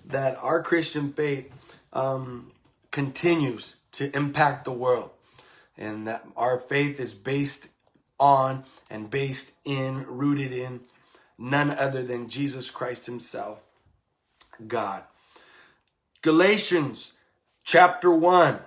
[0.05, 1.49] that our Christian faith
[1.93, 2.51] um,
[2.91, 5.11] continues to impact the world
[5.77, 7.69] and that our faith is based
[8.19, 10.81] on and based in, rooted in
[11.37, 13.61] none other than Jesus Christ Himself,
[14.67, 15.03] God.
[16.21, 17.13] Galatians
[17.63, 18.59] chapter 1.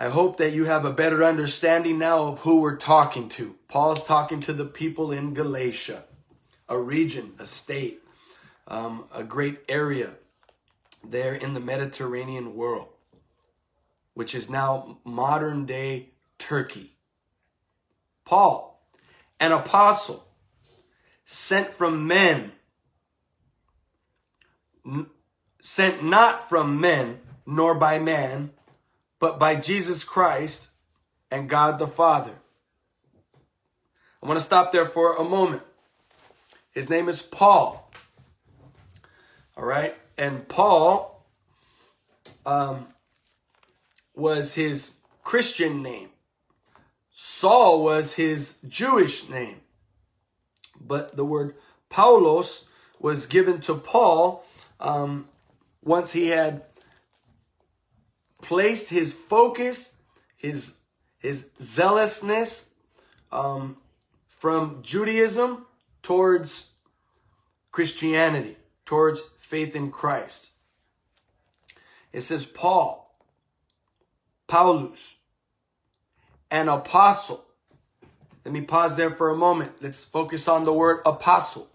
[0.00, 3.56] I hope that you have a better understanding now of who we're talking to.
[3.66, 6.04] Paul's talking to the people in Galatia,
[6.68, 8.00] a region, a state,
[8.68, 10.12] um, a great area
[11.02, 12.90] there in the Mediterranean world,
[14.14, 16.92] which is now modern day Turkey.
[18.24, 18.80] Paul,
[19.40, 20.28] an apostle,
[21.24, 22.52] sent from men,
[25.60, 28.52] sent not from men, nor by man,
[29.18, 30.70] but by Jesus Christ
[31.30, 32.34] and God the Father.
[34.22, 35.62] I want to stop there for a moment.
[36.70, 37.90] His name is Paul.
[39.56, 39.96] All right.
[40.16, 41.24] And Paul
[42.44, 42.86] um,
[44.14, 46.10] was his Christian name.
[47.10, 49.60] Saul was his Jewish name.
[50.80, 51.54] But the word
[51.90, 52.66] Paulos
[53.00, 54.44] was given to Paul
[54.80, 55.28] um,
[55.82, 56.67] once he had
[58.48, 59.96] placed his focus,
[60.34, 60.78] his,
[61.18, 62.70] his zealousness
[63.30, 63.76] um,
[64.26, 65.66] from Judaism
[66.02, 66.70] towards
[67.72, 70.52] Christianity, towards faith in Christ.
[72.10, 73.14] It says Paul,
[74.46, 75.16] Paulus,
[76.50, 77.44] an apostle.
[78.46, 79.72] Let me pause there for a moment.
[79.82, 81.68] Let's focus on the word apostle.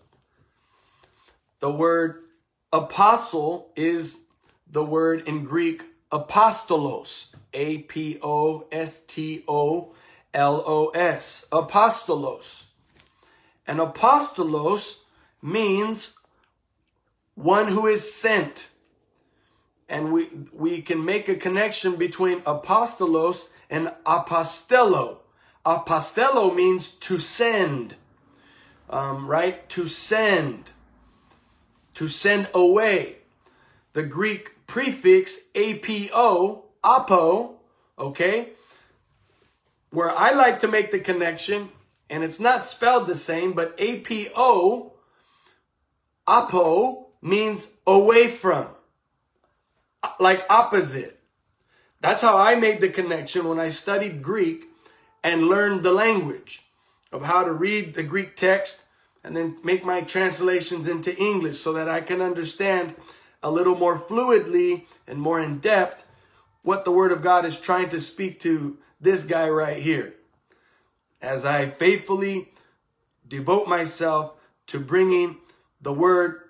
[1.59, 2.24] The word
[2.71, 4.21] apostle is
[4.67, 5.84] the word in Greek
[6.14, 9.93] apostolos, A P O S T O
[10.34, 12.66] L O S, apostolos.
[13.66, 14.99] And apostolos
[15.41, 16.18] means
[17.34, 18.70] one who is sent.
[19.89, 25.18] And we, we can make a connection between apostolos and apostello.
[25.66, 27.95] Apostello means to send,
[28.89, 29.68] um, right?
[29.70, 30.74] To send,
[31.95, 33.18] to send away.
[33.93, 37.55] The Greek prefix apo, apo,
[37.99, 38.49] okay?
[39.91, 41.69] Where I like to make the connection,
[42.09, 44.93] and it's not spelled the same, but apo
[46.26, 48.67] Apo means away from,
[50.19, 51.19] like opposite.
[52.01, 54.69] That's how I made the connection when I studied Greek
[55.24, 56.63] and learned the language
[57.11, 58.86] of how to read the Greek text
[59.24, 62.95] and then make my translations into English so that I can understand
[63.44, 66.06] a little more fluidly and more in depth
[66.64, 70.16] what the Word of God is trying to speak to this guy right here.
[71.22, 72.50] As I faithfully
[73.28, 74.34] devote myself
[74.68, 75.38] to bringing
[75.82, 76.41] the Word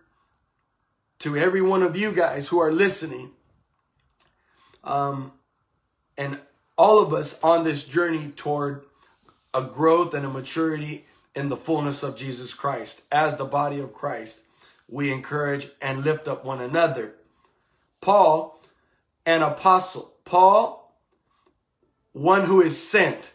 [1.20, 3.32] to every one of you guys who are listening,
[4.84, 5.32] um,
[6.18, 6.40] and
[6.78, 8.84] all of us on this journey toward
[9.54, 13.04] a growth and a maturity in the fullness of Jesus Christ.
[13.12, 14.43] As the body of Christ,
[14.88, 17.16] we encourage and lift up one another.
[18.02, 18.62] Paul,
[19.26, 20.14] an apostle.
[20.26, 20.96] Paul,
[22.12, 23.32] one who is sent.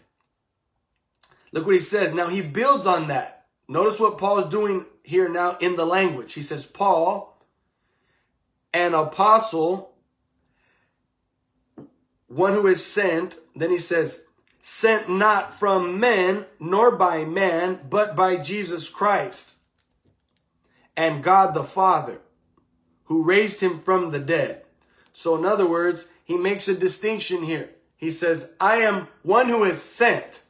[1.53, 2.15] Look what he says.
[2.15, 3.47] Now he builds on that.
[3.67, 6.35] Notice what Paul is doing here now in the language.
[6.35, 7.39] He says, Paul,
[8.73, 9.95] an apostle,
[12.29, 13.37] one who is sent.
[13.57, 14.25] Then he says,
[14.61, 19.58] sent not from men nor by man, but by Jesus Christ
[20.99, 22.19] and God the Father,
[23.05, 24.63] who raised him from the dead.
[25.13, 27.71] So, in other words, he makes a distinction here.
[27.97, 30.43] He says, I am one who is sent,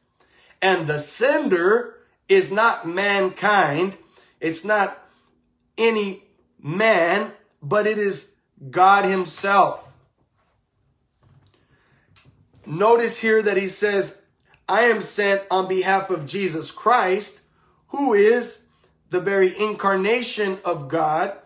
[0.62, 1.96] and the sender
[2.30, 3.98] is not mankind.
[4.40, 5.06] It's not
[5.76, 6.24] any
[6.58, 7.32] man,
[7.62, 8.34] but it is
[8.70, 9.94] God himself.
[12.64, 14.22] Notice here that he says,
[14.66, 17.42] I am sent on behalf of Jesus Christ,
[17.88, 18.67] who is
[19.10, 21.36] the very incarnation of God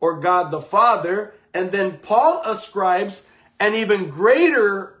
[0.00, 1.34] or God the Father.
[1.52, 3.26] And then Paul ascribes
[3.58, 4.98] an even greater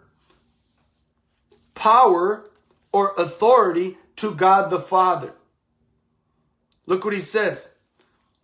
[1.74, 2.50] power
[2.92, 5.32] or authority to God the Father.
[6.86, 7.70] Look what he says.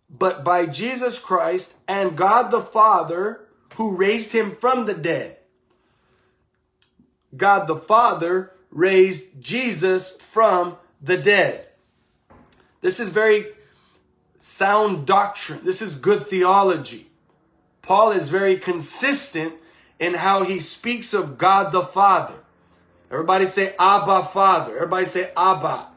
[0.09, 5.37] But by Jesus Christ and God the Father, who raised him from the dead.
[7.37, 11.67] God the Father raised Jesus from the dead.
[12.81, 13.47] This is very
[14.39, 15.61] sound doctrine.
[15.65, 17.11] This is good theology.
[17.83, 19.55] Paul is very consistent
[19.99, 22.35] in how he speaks of God the Father.
[23.11, 24.75] Everybody say Abba Father.
[24.75, 25.89] Everybody say Abba.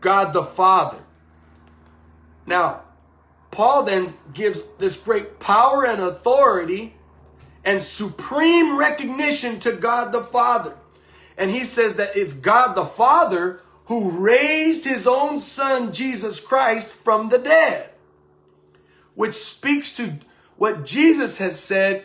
[0.00, 0.98] God the Father.
[2.46, 2.82] Now,
[3.50, 6.94] Paul then gives this great power and authority
[7.64, 10.76] and supreme recognition to God the Father.
[11.36, 16.90] And he says that it's God the Father who raised his own son, Jesus Christ,
[16.90, 17.90] from the dead,
[19.14, 20.18] which speaks to
[20.56, 22.04] what Jesus has said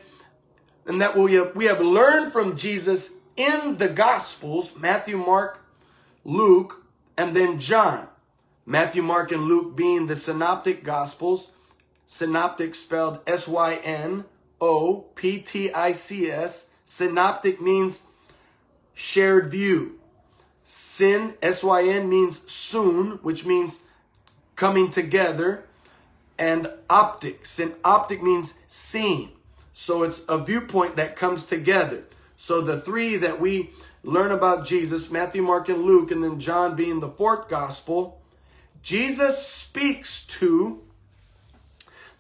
[0.86, 5.65] and that we have, we have learned from Jesus in the Gospels Matthew, Mark,
[6.23, 6.86] Luke,
[7.17, 8.07] and then John.
[8.65, 11.51] Matthew, Mark, and Luke being the synoptic Gospels,
[12.05, 14.25] synoptic spelled S Y N
[14.59, 16.69] O P T I C S.
[16.84, 18.03] Synoptic means
[18.93, 19.96] shared view.
[20.70, 23.84] Sin, S Y N, means soon, which means
[24.57, 25.63] coming together.
[26.38, 29.30] And optic, synoptic means seen.
[29.74, 32.03] So it's a viewpoint that comes together.
[32.36, 33.70] So the three that we
[34.03, 38.22] learn about Jesus, Matthew, Mark, and Luke, and then John being the fourth gospel,
[38.84, 40.82] Jesus speaks to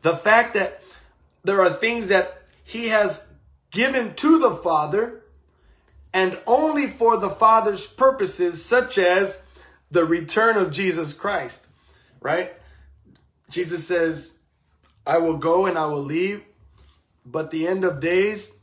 [0.03, 0.81] the fact that
[1.43, 3.27] there are things that he has
[3.71, 5.21] given to the Father
[6.13, 9.43] and only for the Father's purposes, such as
[9.91, 11.67] the return of Jesus Christ,
[12.21, 12.53] right?
[13.49, 14.33] Jesus says,
[15.05, 16.43] I will go and I will leave,
[17.25, 18.57] but the end of days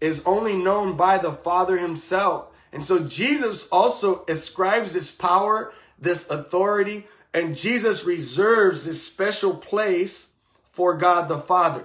[0.00, 2.46] is only known by the Father himself.
[2.72, 10.32] And so Jesus also ascribes this power, this authority, and Jesus reserves this special place
[10.64, 11.84] for God the Father.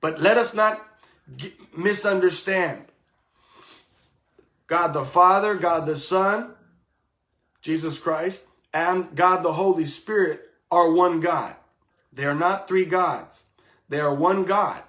[0.00, 0.86] But let us not
[1.76, 2.86] misunderstand.
[4.72, 6.54] God the Father, God the Son,
[7.60, 11.56] Jesus Christ, and God the Holy Spirit are one God.
[12.10, 13.48] They are not three gods.
[13.90, 14.82] They are one God.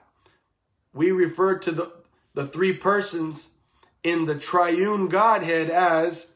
[0.93, 1.91] We refer to the,
[2.33, 3.55] the three persons
[4.03, 6.35] in the triune Godhead as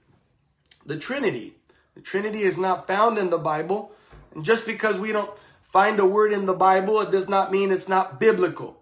[0.85, 1.55] the Trinity.
[1.95, 3.93] The Trinity is not found in the Bible.
[4.35, 5.31] And just because we don't
[5.63, 8.81] find a word in the Bible, it does not mean it's not biblical.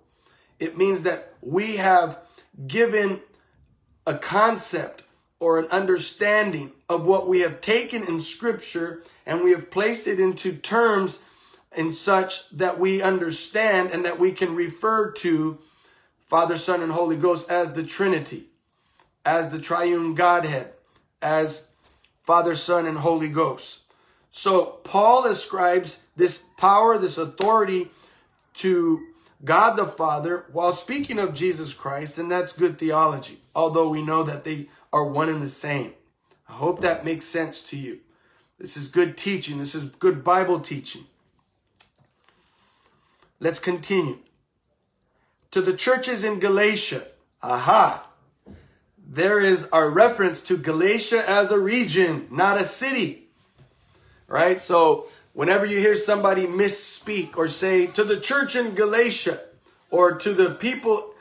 [0.59, 2.18] It means that we have
[2.66, 3.22] given
[4.06, 5.03] a concept
[5.39, 10.20] or an understanding of what we have taken in scripture and we have placed it
[10.20, 11.24] into terms
[11.76, 15.58] in such that we understand and that we can refer to
[16.26, 18.45] Father, Son, and Holy Ghost as the Trinity,
[19.24, 20.74] as the triune Godhead,
[21.22, 21.68] as
[22.24, 23.82] Father, Son, and Holy Ghost.
[24.32, 27.91] So Paul ascribes this power, this authority
[28.56, 29.01] to
[29.43, 34.24] God the Father while speaking of Jesus Christ, and that's good theology, although we know
[34.24, 35.93] that they are one and the same.
[36.47, 37.99] I hope that makes sense to you.
[38.60, 39.60] This is good teaching.
[39.60, 41.06] This is good Bible teaching.
[43.39, 44.20] Let's continue.
[45.51, 47.08] To the churches in Galatia,
[47.41, 48.08] aha,
[49.08, 53.28] there is our reference to Galatia as a region, not a city.
[54.28, 54.60] Right?
[54.60, 59.41] So whenever you hear somebody misspeak or say to the church in Galatia
[59.91, 61.14] or to the people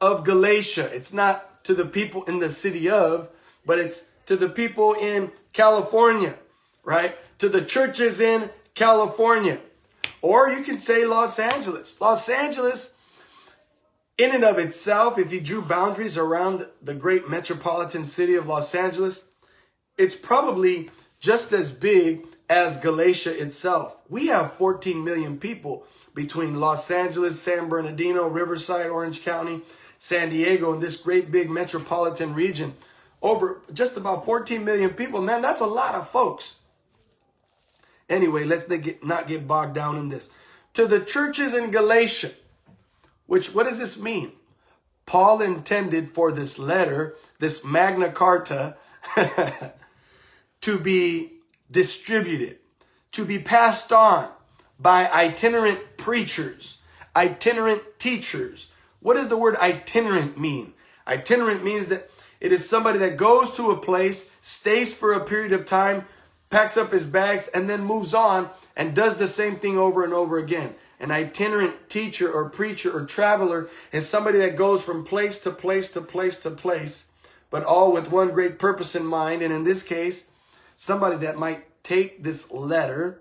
[0.00, 3.28] of Galatia, it's not to the people in the city of,
[3.66, 6.36] but it's to the people in California,
[6.84, 7.16] right?
[7.38, 9.60] To the churches in California.
[10.22, 12.00] Or you can say Los Angeles.
[12.00, 12.94] Los Angeles,
[14.16, 18.74] in and of itself, if you drew boundaries around the great metropolitan city of Los
[18.74, 19.26] Angeles,
[19.98, 23.96] it's probably just as big as Galatia itself.
[24.08, 29.62] We have 14 million people between Los Angeles, San Bernardino, Riverside, Orange County,
[30.04, 32.74] San Diego, and this great big metropolitan region.
[33.22, 35.22] Over just about 14 million people.
[35.22, 36.56] Man, that's a lot of folks.
[38.10, 38.68] Anyway, let's
[39.02, 40.28] not get, bogged down in this.
[40.74, 42.32] To the churches in Galatia,
[43.24, 44.32] which, what does this mean?
[45.06, 48.76] Paul intended for this letter, this Magna Carta,
[50.60, 51.32] to be
[51.70, 52.58] distributed,
[53.12, 54.28] to be passed on
[54.78, 56.82] by itinerant preachers,
[57.16, 58.70] itinerant teachers.
[59.04, 60.72] What does the word itinerant mean?
[61.06, 65.52] Itinerant means that it is somebody that goes to a place, stays for a period
[65.52, 66.06] of time,
[66.48, 70.14] packs up his bags, and then moves on and does the same thing over and
[70.14, 70.74] over again.
[70.98, 75.90] An itinerant teacher or preacher or traveler is somebody that goes from place to place
[75.90, 77.08] to place to place,
[77.50, 79.42] but all with one great purpose in mind.
[79.42, 80.30] And in this case,
[80.78, 83.20] somebody that might take this letter,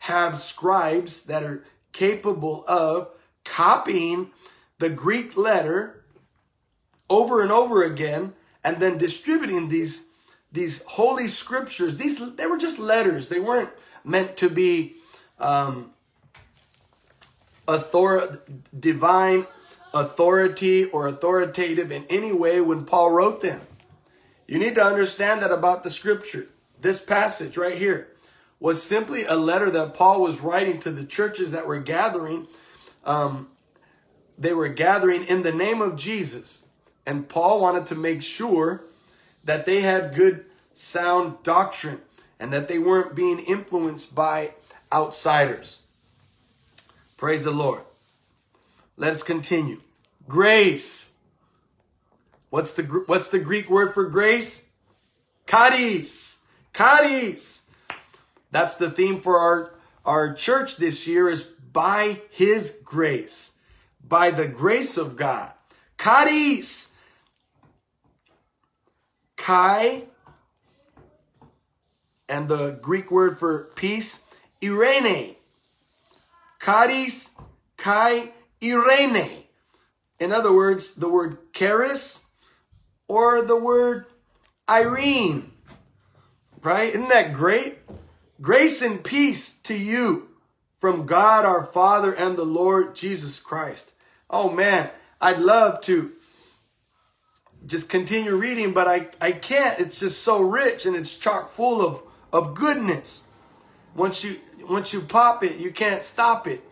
[0.00, 3.10] have scribes that are capable of
[3.44, 4.32] copying
[4.78, 6.04] the Greek letter
[7.08, 10.04] over and over again and then distributing these
[10.52, 13.28] these holy scriptures, these they were just letters.
[13.28, 13.70] They weren't
[14.04, 14.96] meant to be
[15.38, 15.92] um,
[17.66, 18.42] author
[18.78, 19.46] divine
[19.92, 23.60] authority or authoritative in any way when Paul wrote them.
[24.46, 26.48] You need to understand that about the scripture.
[26.80, 28.08] This passage right here
[28.60, 32.46] was simply a letter that Paul was writing to the churches that were gathering.
[33.04, 33.48] Um,
[34.38, 36.64] they were gathering in the name of Jesus.
[37.04, 38.82] And Paul wanted to make sure
[39.44, 42.00] that they had good, sound doctrine
[42.38, 44.50] and that they weren't being influenced by
[44.92, 45.80] outsiders.
[47.16, 47.82] Praise the Lord.
[48.96, 49.80] Let us continue.
[50.28, 51.14] Grace.
[52.50, 54.68] What's the what's the Greek word for grace?
[55.46, 56.42] Charis.
[56.74, 57.62] Charis.
[58.50, 59.72] That's the theme for our
[60.04, 63.52] our church this year is by his grace.
[64.08, 65.52] By the grace of God.
[65.98, 66.92] Charis.
[69.36, 70.04] Kai
[72.28, 74.24] and the Greek word for peace,
[74.60, 75.36] Eirene.
[76.60, 77.36] Charis,
[77.76, 79.44] Kai, Eirene.
[80.18, 82.26] In other words, the word charis
[83.06, 84.06] or the word
[84.68, 85.50] Eirene.
[86.62, 86.94] Right?
[86.94, 87.78] Isn't that great?
[88.40, 90.30] Grace and peace to you
[90.78, 93.92] from God our Father and the Lord Jesus Christ.
[94.28, 96.12] Oh man, I'd love to
[97.66, 99.80] just continue reading, but I, I can't.
[99.80, 102.02] It's just so rich and it's chock full of,
[102.32, 103.24] of goodness.
[103.94, 104.36] Once you
[104.68, 106.62] once you pop it, you can't stop it.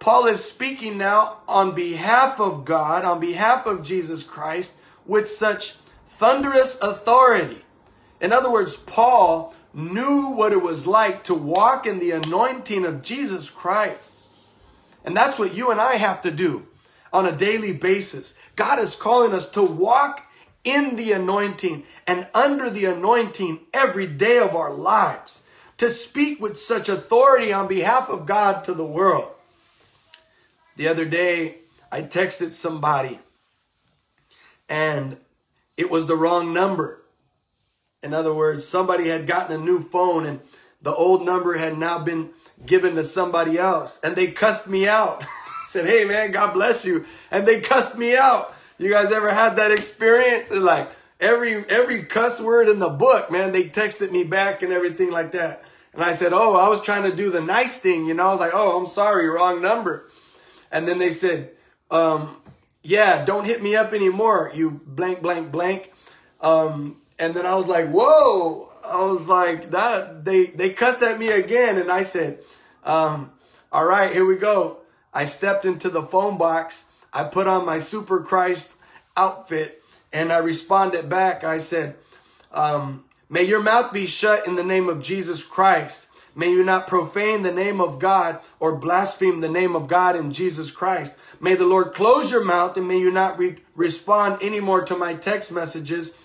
[0.00, 5.76] Paul is speaking now on behalf of God, on behalf of Jesus Christ, with such
[6.06, 7.64] thunderous authority.
[8.20, 13.02] In other words, Paul knew what it was like to walk in the anointing of
[13.02, 14.17] Jesus Christ.
[15.08, 16.66] And that's what you and I have to do
[17.14, 18.34] on a daily basis.
[18.56, 20.30] God is calling us to walk
[20.64, 25.40] in the anointing and under the anointing every day of our lives,
[25.78, 29.30] to speak with such authority on behalf of God to the world.
[30.76, 33.18] The other day, I texted somebody
[34.68, 35.16] and
[35.78, 37.02] it was the wrong number.
[38.02, 40.40] In other words, somebody had gotten a new phone and
[40.82, 42.28] the old number had now been
[42.66, 45.24] given to somebody else and they cussed me out.
[45.68, 47.04] said, hey man, God bless you.
[47.30, 48.54] And they cussed me out.
[48.78, 50.50] You guys ever had that experience?
[50.50, 50.90] And like
[51.20, 55.32] every every cuss word in the book, man, they texted me back and everything like
[55.32, 55.62] that.
[55.92, 58.28] And I said, oh, I was trying to do the nice thing, you know.
[58.28, 60.08] I was like, oh, I'm sorry, wrong number.
[60.70, 61.50] And then they said,
[61.90, 62.36] um,
[62.82, 65.92] yeah, don't hit me up anymore, you blank, blank, blank.
[66.40, 71.18] Um, and then I was like, whoa, I was like, that they they cussed at
[71.18, 72.40] me again, and I said,
[72.84, 73.32] um,
[73.70, 74.78] all right, here we go.
[75.12, 76.86] I stepped into the phone box.
[77.12, 78.76] I put on my Super Christ
[79.16, 79.82] outfit,
[80.12, 81.44] and I responded back.
[81.44, 81.96] I said,
[82.52, 86.08] um, may your mouth be shut in the name of Jesus Christ.
[86.34, 90.32] May you not profane the name of God or blaspheme the name of God in
[90.32, 91.16] Jesus Christ.
[91.40, 95.14] May the Lord close your mouth and may you not re- respond anymore to my
[95.14, 96.16] text messages.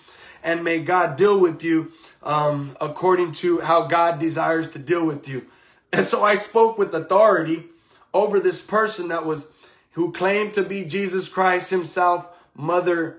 [0.44, 1.90] And may God deal with you
[2.22, 5.46] um, according to how God desires to deal with you.
[5.92, 7.64] And so I spoke with authority
[8.12, 9.48] over this person that was
[9.92, 13.18] who claimed to be Jesus Christ himself, mother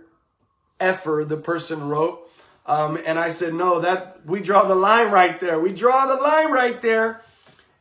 [0.79, 2.21] effer, the person wrote.
[2.65, 5.59] Um, and I said, no, that we draw the line right there.
[5.59, 7.21] We draw the line right there.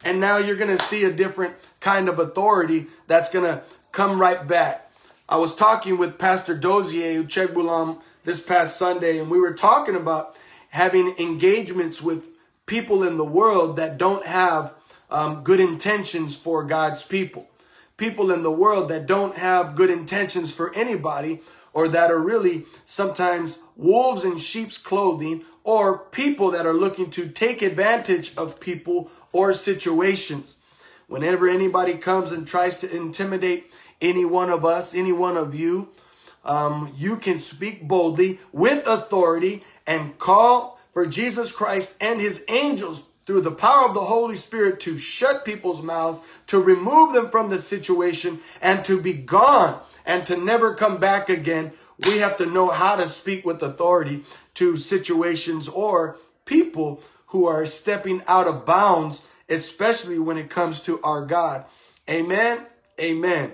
[0.05, 4.20] And now you're going to see a different kind of authority that's going to come
[4.20, 4.90] right back.
[5.28, 10.36] I was talking with Pastor Dozier Uchegbulam this past Sunday, and we were talking about
[10.70, 12.28] having engagements with
[12.66, 14.74] people in the world that don't have
[15.10, 17.48] um, good intentions for God's people.
[17.96, 21.40] People in the world that don't have good intentions for anybody
[21.74, 27.28] or that are really sometimes wolves in sheep's clothing, or people that are looking to
[27.28, 30.56] take advantage of people or situations.
[31.08, 35.88] Whenever anybody comes and tries to intimidate any one of us, any one of you,
[36.45, 43.05] um, you can speak boldly with authority and call for Jesus Christ and his angels
[43.26, 47.49] through the power of the Holy Spirit to shut people's mouths, to remove them from
[47.49, 52.47] the situation, and to be gone and to never come back again we have to
[52.47, 54.24] know how to speak with authority
[54.55, 61.01] to situations or people who are stepping out of bounds, especially when it comes to
[61.03, 61.64] our God.
[62.09, 62.66] Amen.
[63.01, 63.53] Amen.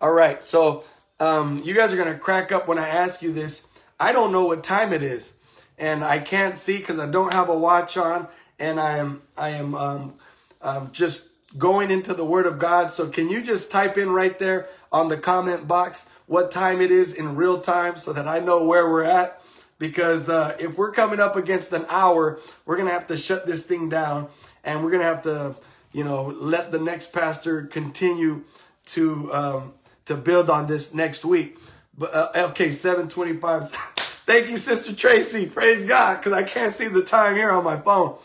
[0.00, 0.42] All right.
[0.44, 0.84] So,
[1.22, 3.66] um, you guys are going to crack up when I ask you this.
[4.00, 5.34] I don't know what time it is,
[5.78, 9.50] and I can't see because I don't have a watch on, and I am I
[9.50, 10.14] am um,
[10.60, 12.90] um, just going into the Word of God.
[12.90, 16.08] So, can you just type in right there on the comment box?
[16.32, 19.42] what time it is in real time so that I know where we're at.
[19.78, 23.64] Because uh, if we're coming up against an hour, we're to have to shut this
[23.64, 24.28] thing down
[24.64, 25.56] and we're to have to,
[25.92, 28.44] you know, let the next pastor continue
[28.86, 29.72] to um,
[30.06, 31.58] to build on this next week.
[31.96, 33.68] But uh, okay, 725.
[34.24, 35.46] Thank you, Sister Tracy.
[35.46, 38.16] Praise God, because I can't see the time here on my phone.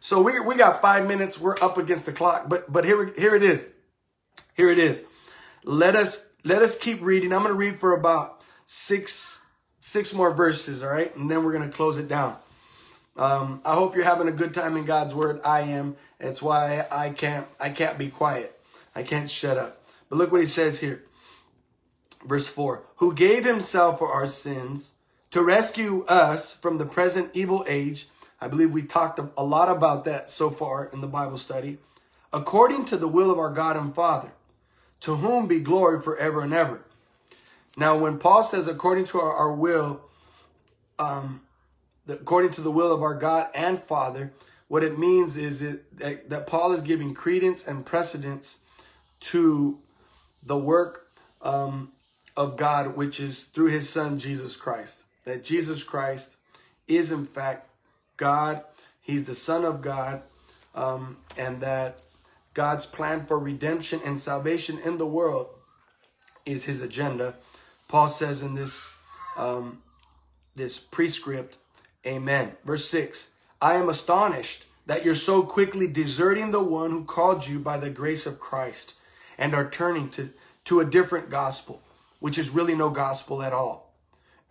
[0.00, 1.40] So we, we got five minutes.
[1.40, 2.48] We're up against the clock.
[2.48, 3.72] But but here, here it is.
[4.54, 5.04] Here it is.
[5.64, 7.32] Let us let us keep reading.
[7.32, 9.46] I'm going to read for about six,
[9.80, 11.14] six more verses, all right?
[11.16, 12.36] And then we're going to close it down.
[13.16, 15.40] Um, I hope you're having a good time in God's word.
[15.44, 15.96] I am.
[16.18, 18.58] It's why I can't, I can't be quiet.
[18.94, 19.81] I can't shut up.
[20.12, 21.04] But look what he says here.
[22.26, 24.92] Verse 4 Who gave himself for our sins
[25.30, 28.08] to rescue us from the present evil age.
[28.38, 31.78] I believe we talked a lot about that so far in the Bible study.
[32.30, 34.32] According to the will of our God and Father
[35.00, 36.82] to whom be glory forever and ever.
[37.78, 40.02] Now, when Paul says, according to our, our will,
[40.98, 41.40] um,
[42.04, 44.30] the, according to the will of our God and Father,
[44.68, 48.58] what it means is it, that, that Paul is giving credence and precedence
[49.20, 49.78] to
[50.42, 51.08] the work
[51.40, 51.92] um,
[52.36, 55.04] of God, which is through his son, Jesus Christ.
[55.24, 56.36] That Jesus Christ
[56.88, 57.68] is, in fact,
[58.16, 58.62] God.
[59.00, 60.22] He's the Son of God.
[60.74, 61.98] Um, and that
[62.54, 65.48] God's plan for redemption and salvation in the world
[66.46, 67.36] is his agenda.
[67.88, 68.82] Paul says in this
[69.36, 69.82] um,
[70.54, 71.56] this prescript,
[72.06, 72.52] Amen.
[72.64, 77.58] Verse 6 I am astonished that you're so quickly deserting the one who called you
[77.58, 78.94] by the grace of Christ
[79.38, 80.30] and are turning to,
[80.64, 81.82] to a different gospel,
[82.20, 83.94] which is really no gospel at all.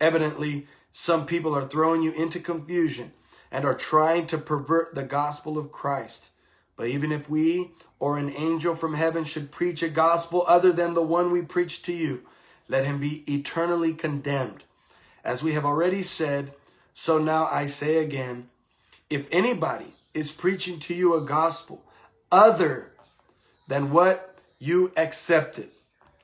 [0.00, 3.12] Evidently, some people are throwing you into confusion
[3.50, 6.30] and are trying to pervert the gospel of Christ.
[6.76, 10.94] But even if we or an angel from heaven should preach a gospel other than
[10.94, 12.22] the one we preach to you,
[12.68, 14.64] let him be eternally condemned.
[15.24, 16.52] As we have already said,
[16.94, 18.48] so now I say again,
[19.08, 21.84] if anybody is preaching to you a gospel
[22.30, 22.92] other
[23.68, 24.31] than what
[24.62, 25.72] you accept it.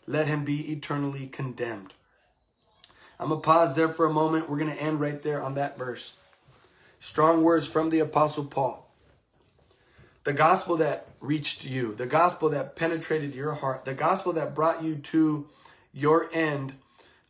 [0.07, 1.93] let him be eternally condemned.
[3.19, 4.49] I'm going to pause there for a moment.
[4.49, 6.15] We're going to end right there on that verse.
[7.01, 8.85] Strong words from the Apostle Paul
[10.23, 14.85] the gospel that reached you, the gospel that penetrated your heart, the gospel that brought
[14.85, 15.49] you to
[15.93, 16.75] your end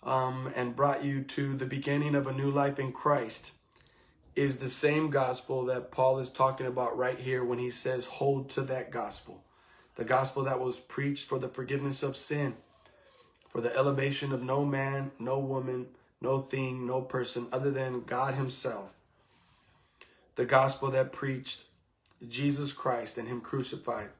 [0.02, 3.52] um, and brought you to the beginning of a new life in Christ
[4.34, 8.50] is the same gospel that Paul is talking about right here when he says, hold
[8.50, 9.44] to that gospel.
[9.98, 12.54] The gospel that was preached for the forgiveness of sin,
[13.48, 15.88] for the elevation of no man, no woman,
[16.20, 18.92] no thing, no person other than God Himself.
[20.36, 21.64] the gospel that preached
[22.28, 24.10] Jesus Christ and Him crucified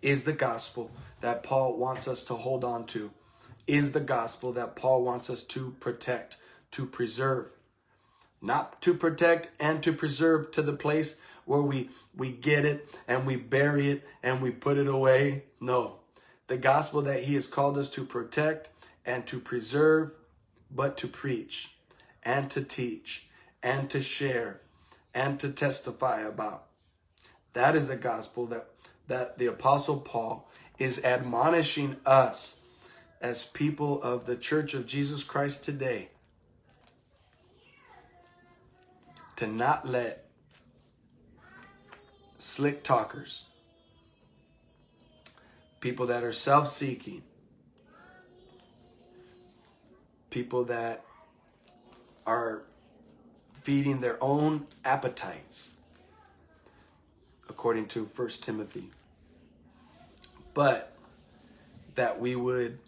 [0.00, 3.10] is the gospel that Paul wants us to hold on to,
[3.66, 6.36] is the gospel that Paul wants us to protect,
[6.70, 7.50] to preserve.
[8.40, 11.18] Not to protect and to preserve to the place
[11.48, 15.44] where we, we get it and we bury it and we put it away.
[15.60, 15.96] No.
[16.46, 18.68] The gospel that he has called us to protect
[19.04, 20.12] and to preserve,
[20.70, 21.74] but to preach
[22.22, 23.28] and to teach
[23.62, 24.60] and to share
[25.14, 26.66] and to testify about.
[27.54, 28.68] That is the gospel that,
[29.06, 32.60] that the Apostle Paul is admonishing us
[33.20, 36.10] as people of the Church of Jesus Christ today
[39.36, 40.27] to not let
[42.38, 43.44] slick talkers,
[45.80, 47.22] people that are self seeking,
[50.30, 51.04] people that
[52.26, 52.62] are
[53.62, 55.74] feeding their own appetites,
[57.48, 58.90] according to 1 Timothy.
[60.54, 60.94] But
[61.94, 62.78] that we would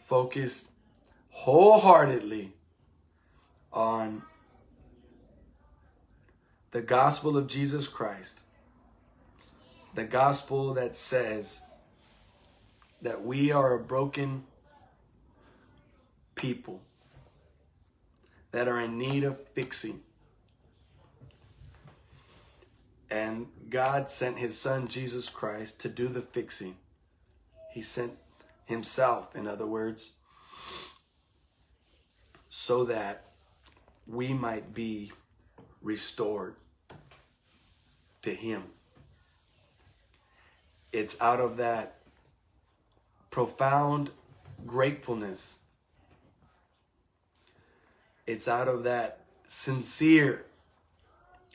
[0.00, 0.70] focus
[1.30, 2.52] wholeheartedly
[3.72, 4.22] on
[6.70, 8.42] the gospel of Jesus Christ,
[9.94, 11.62] the gospel that says
[13.00, 14.44] that we are a broken
[16.34, 16.82] people
[18.50, 20.00] that are in need of fixing.
[23.10, 26.76] And God sent his son Jesus Christ to do the fixing.
[27.72, 28.12] He sent
[28.66, 30.16] himself, in other words,
[32.50, 33.24] so that
[34.06, 35.12] we might be
[35.82, 36.54] restored
[38.22, 38.64] to him.
[40.92, 41.96] It's out of that
[43.30, 44.10] profound
[44.66, 45.60] gratefulness
[48.28, 50.44] it's out of that sincere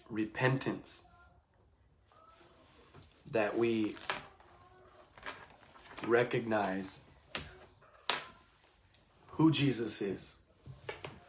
[0.10, 1.04] repentance
[3.30, 3.96] that we
[6.08, 7.02] recognize
[9.34, 10.38] who Jesus is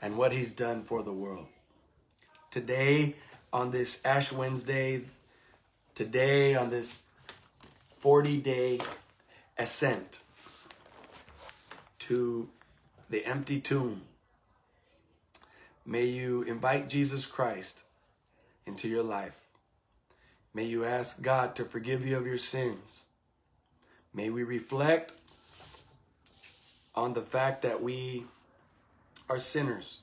[0.00, 1.48] and what he's done for the world.
[2.54, 3.16] Today,
[3.52, 5.06] on this Ash Wednesday,
[5.96, 7.02] today, on this
[7.98, 8.80] 40 day
[9.58, 10.20] ascent
[11.98, 12.48] to
[13.10, 14.02] the empty tomb
[15.84, 17.82] May you invite Jesus Christ
[18.66, 19.48] into your life.
[20.54, 23.06] May you ask God to forgive you of your sins.
[24.14, 25.12] May we reflect
[26.94, 28.26] on the fact that we
[29.28, 30.02] are sinners.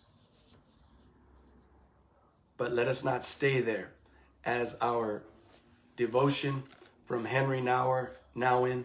[2.62, 3.89] But let us not stay there
[4.45, 5.24] as our
[5.95, 6.62] devotion
[7.05, 8.84] from Henri Nouwen, Nouwen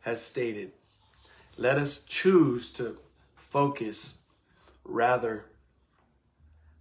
[0.00, 0.72] has stated.
[1.56, 2.98] Let us choose to
[3.36, 4.18] focus
[4.82, 5.44] rather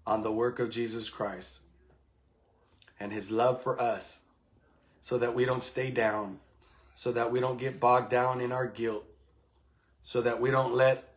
[0.07, 1.59] on the work of Jesus Christ
[2.99, 4.21] and his love for us
[4.99, 6.39] so that we don't stay down,
[6.95, 9.05] so that we don't get bogged down in our guilt,
[10.01, 11.13] so that we don't let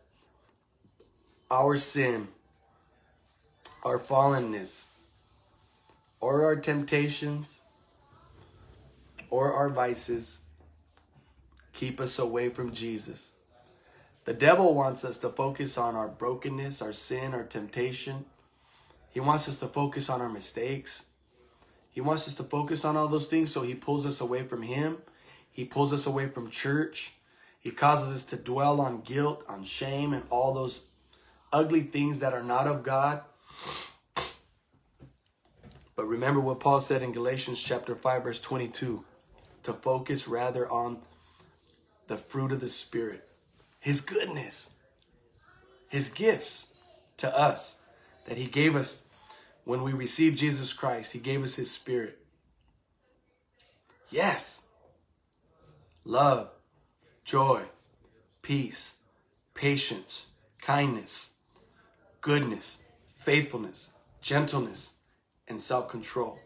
[1.49, 2.27] our sin,
[3.83, 4.85] our fallenness,
[6.19, 7.59] or our temptations,
[9.29, 10.41] or our vices
[11.73, 13.33] keep us away from Jesus.
[14.25, 18.25] The devil wants us to focus on our brokenness, our sin, our temptation.
[19.11, 21.05] He wants us to focus on our mistakes.
[21.91, 24.61] He wants us to focus on all those things, so he pulls us away from
[24.61, 24.99] him.
[25.51, 27.13] He pulls us away from church.
[27.59, 30.87] He causes us to dwell on guilt, on shame, and all those
[31.51, 33.21] ugly things that are not of God.
[35.95, 39.03] But remember what Paul said in Galatians chapter 5 verse 22,
[39.63, 40.99] to focus rather on
[42.07, 43.29] the fruit of the spirit
[43.83, 44.69] his goodness,
[45.89, 46.73] his gifts
[47.17, 47.79] to us
[48.27, 49.03] that he gave us
[49.65, 51.11] when we received Jesus Christ.
[51.11, 52.17] He gave us his spirit.
[54.09, 54.61] Yes.
[56.05, 56.51] Love,
[57.25, 57.63] joy,
[58.41, 58.95] peace,
[59.53, 60.27] patience,
[60.61, 61.31] kindness,
[62.21, 62.82] goodness,
[63.23, 64.93] faithfulness, gentleness,
[65.47, 66.39] and self-control.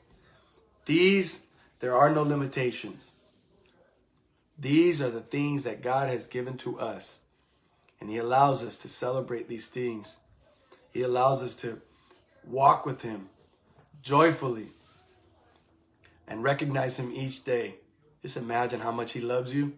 [0.85, 1.47] These,
[1.79, 3.13] there are no limitations.
[4.57, 7.19] These are the things that God has given to us
[7.99, 10.17] and He allows us to celebrate these things.
[10.91, 11.81] He allows us to
[12.45, 13.29] walk with Him
[14.01, 14.67] joyfully
[16.27, 17.75] and recognize Him each day.
[18.21, 19.73] Just imagine how much He loves you.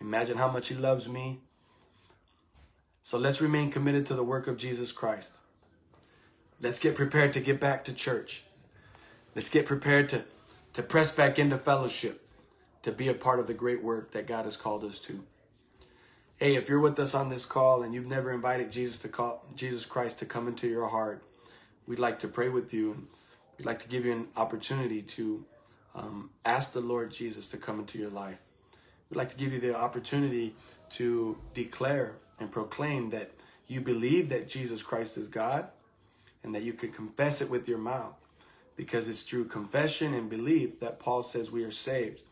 [0.00, 1.40] Imagine how much He loves me.
[3.02, 5.38] So let's remain committed to the work of Jesus Christ.
[6.58, 8.44] Let's get prepared to get back to church.
[9.34, 10.24] Let's get prepared to,
[10.72, 12.26] to press back into fellowship,
[12.82, 15.22] to be a part of the great work that God has called us to.
[16.38, 19.44] Hey, if you're with us on this call and you've never invited Jesus to call
[19.54, 21.22] Jesus Christ to come into your heart,
[21.86, 23.06] we'd like to pray with you.
[23.58, 25.44] We'd like to give you an opportunity to
[25.94, 28.38] um, ask the Lord Jesus to come into your life.
[29.10, 30.54] We'd like to give you the opportunity
[30.90, 33.32] to declare and proclaim that
[33.66, 35.68] you believe that Jesus Christ is God
[36.46, 38.14] and that you can confess it with your mouth
[38.76, 42.22] because it's through confession and belief that Paul says we are saved.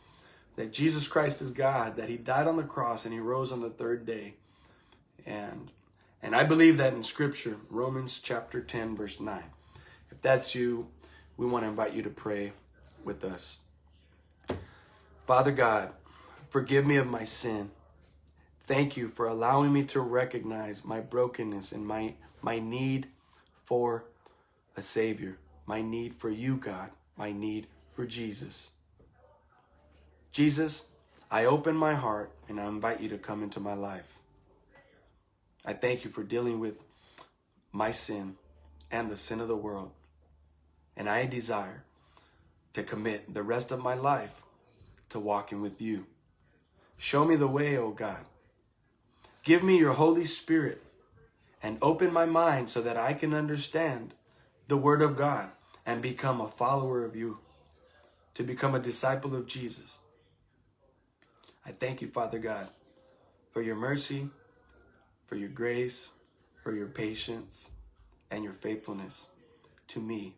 [0.56, 3.60] That Jesus Christ is God, that he died on the cross and he rose on
[3.60, 4.34] the third day.
[5.26, 5.70] And
[6.22, 9.42] and I believe that in scripture, Romans chapter 10 verse 9.
[10.10, 10.86] If that's you,
[11.36, 12.52] we want to invite you to pray
[13.04, 13.58] with us.
[15.26, 15.92] Father God,
[16.48, 17.70] forgive me of my sin.
[18.60, 23.08] Thank you for allowing me to recognize my brokenness and my my need
[23.64, 24.04] for
[24.76, 28.70] a savior my need for you, God, my need for Jesus.
[30.32, 30.88] Jesus,
[31.30, 34.18] I open my heart and I invite you to come into my life.
[35.64, 36.74] I thank you for dealing with
[37.72, 38.36] my sin
[38.90, 39.90] and the sin of the world.
[40.96, 41.84] And I desire
[42.74, 44.42] to commit the rest of my life
[45.08, 46.06] to walking with you.
[46.96, 48.24] Show me the way, O oh God.
[49.42, 50.82] Give me your Holy Spirit
[51.64, 54.12] and open my mind so that I can understand
[54.68, 55.48] the Word of God
[55.86, 57.38] and become a follower of you,
[58.34, 60.00] to become a disciple of Jesus.
[61.64, 62.68] I thank you, Father God,
[63.50, 64.28] for your mercy,
[65.26, 66.12] for your grace,
[66.62, 67.70] for your patience,
[68.30, 69.28] and your faithfulness
[69.88, 70.34] to me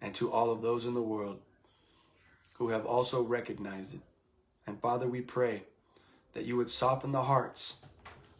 [0.00, 1.40] and to all of those in the world
[2.54, 4.00] who have also recognized it.
[4.68, 5.64] And Father, we pray
[6.34, 7.80] that you would soften the hearts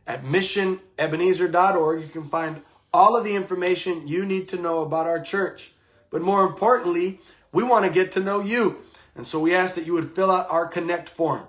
[0.06, 2.62] At missionebenezer.org, you can find
[2.92, 5.72] all of the information you need to know about our church.
[6.10, 7.20] But more importantly,
[7.52, 8.82] we want to get to know you.
[9.16, 11.44] And so we ask that you would fill out our Connect form.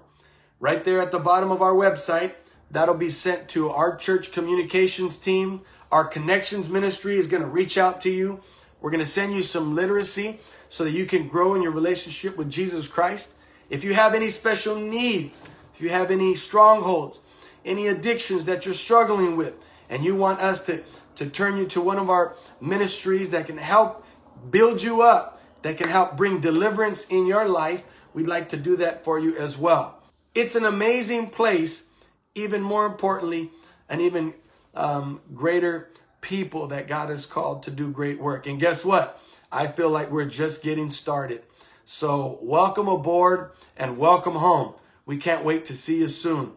[0.59, 2.33] Right there at the bottom of our website,
[2.71, 5.61] that'll be sent to our church communications team.
[5.91, 8.41] Our connections ministry is going to reach out to you
[8.85, 10.39] we're going to send you some literacy
[10.69, 13.33] so that you can grow in your relationship with Jesus Christ.
[13.67, 15.43] If you have any special needs,
[15.73, 17.21] if you have any strongholds,
[17.65, 19.55] any addictions that you're struggling with,
[19.89, 20.83] and you want us to,
[21.15, 24.05] to turn you to one of our ministries that can help
[24.51, 25.34] build you up,
[25.65, 29.35] that can help bring deliverance in your life, we'd like to do that for you
[29.35, 29.99] as well.
[30.35, 31.87] It's an amazing place,
[32.35, 33.49] even more importantly,
[33.89, 34.35] an even
[34.75, 35.89] um, greater
[36.21, 38.45] people that God has called to do great work.
[38.45, 39.19] And guess what?
[39.51, 41.41] I feel like we're just getting started.
[41.83, 44.75] So welcome aboard and welcome home.
[45.07, 46.51] We can't wait to see you soon.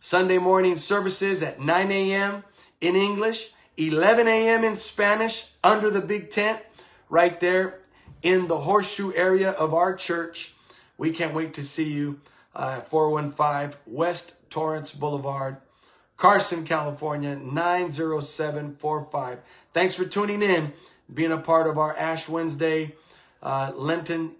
[0.00, 2.44] Sunday morning services at 9 a.m.
[2.82, 4.64] in English, 11 a.m.
[4.64, 6.60] in Spanish under the big tent
[7.08, 7.79] right there
[8.22, 10.54] in the horseshoe area of our church.
[10.98, 12.20] We can't wait to see you.
[12.54, 15.58] Uh, 415 West Torrance Boulevard,
[16.16, 19.38] Carson, California, 90745.
[19.72, 20.72] Thanks for tuning in,
[21.12, 22.96] being a part of our Ash Wednesday
[23.42, 24.32] uh, Lenten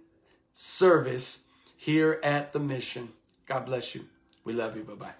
[0.52, 1.44] service
[1.76, 3.10] here at the mission.
[3.46, 4.06] God bless you.
[4.44, 4.82] We love you.
[4.82, 5.19] Bye bye.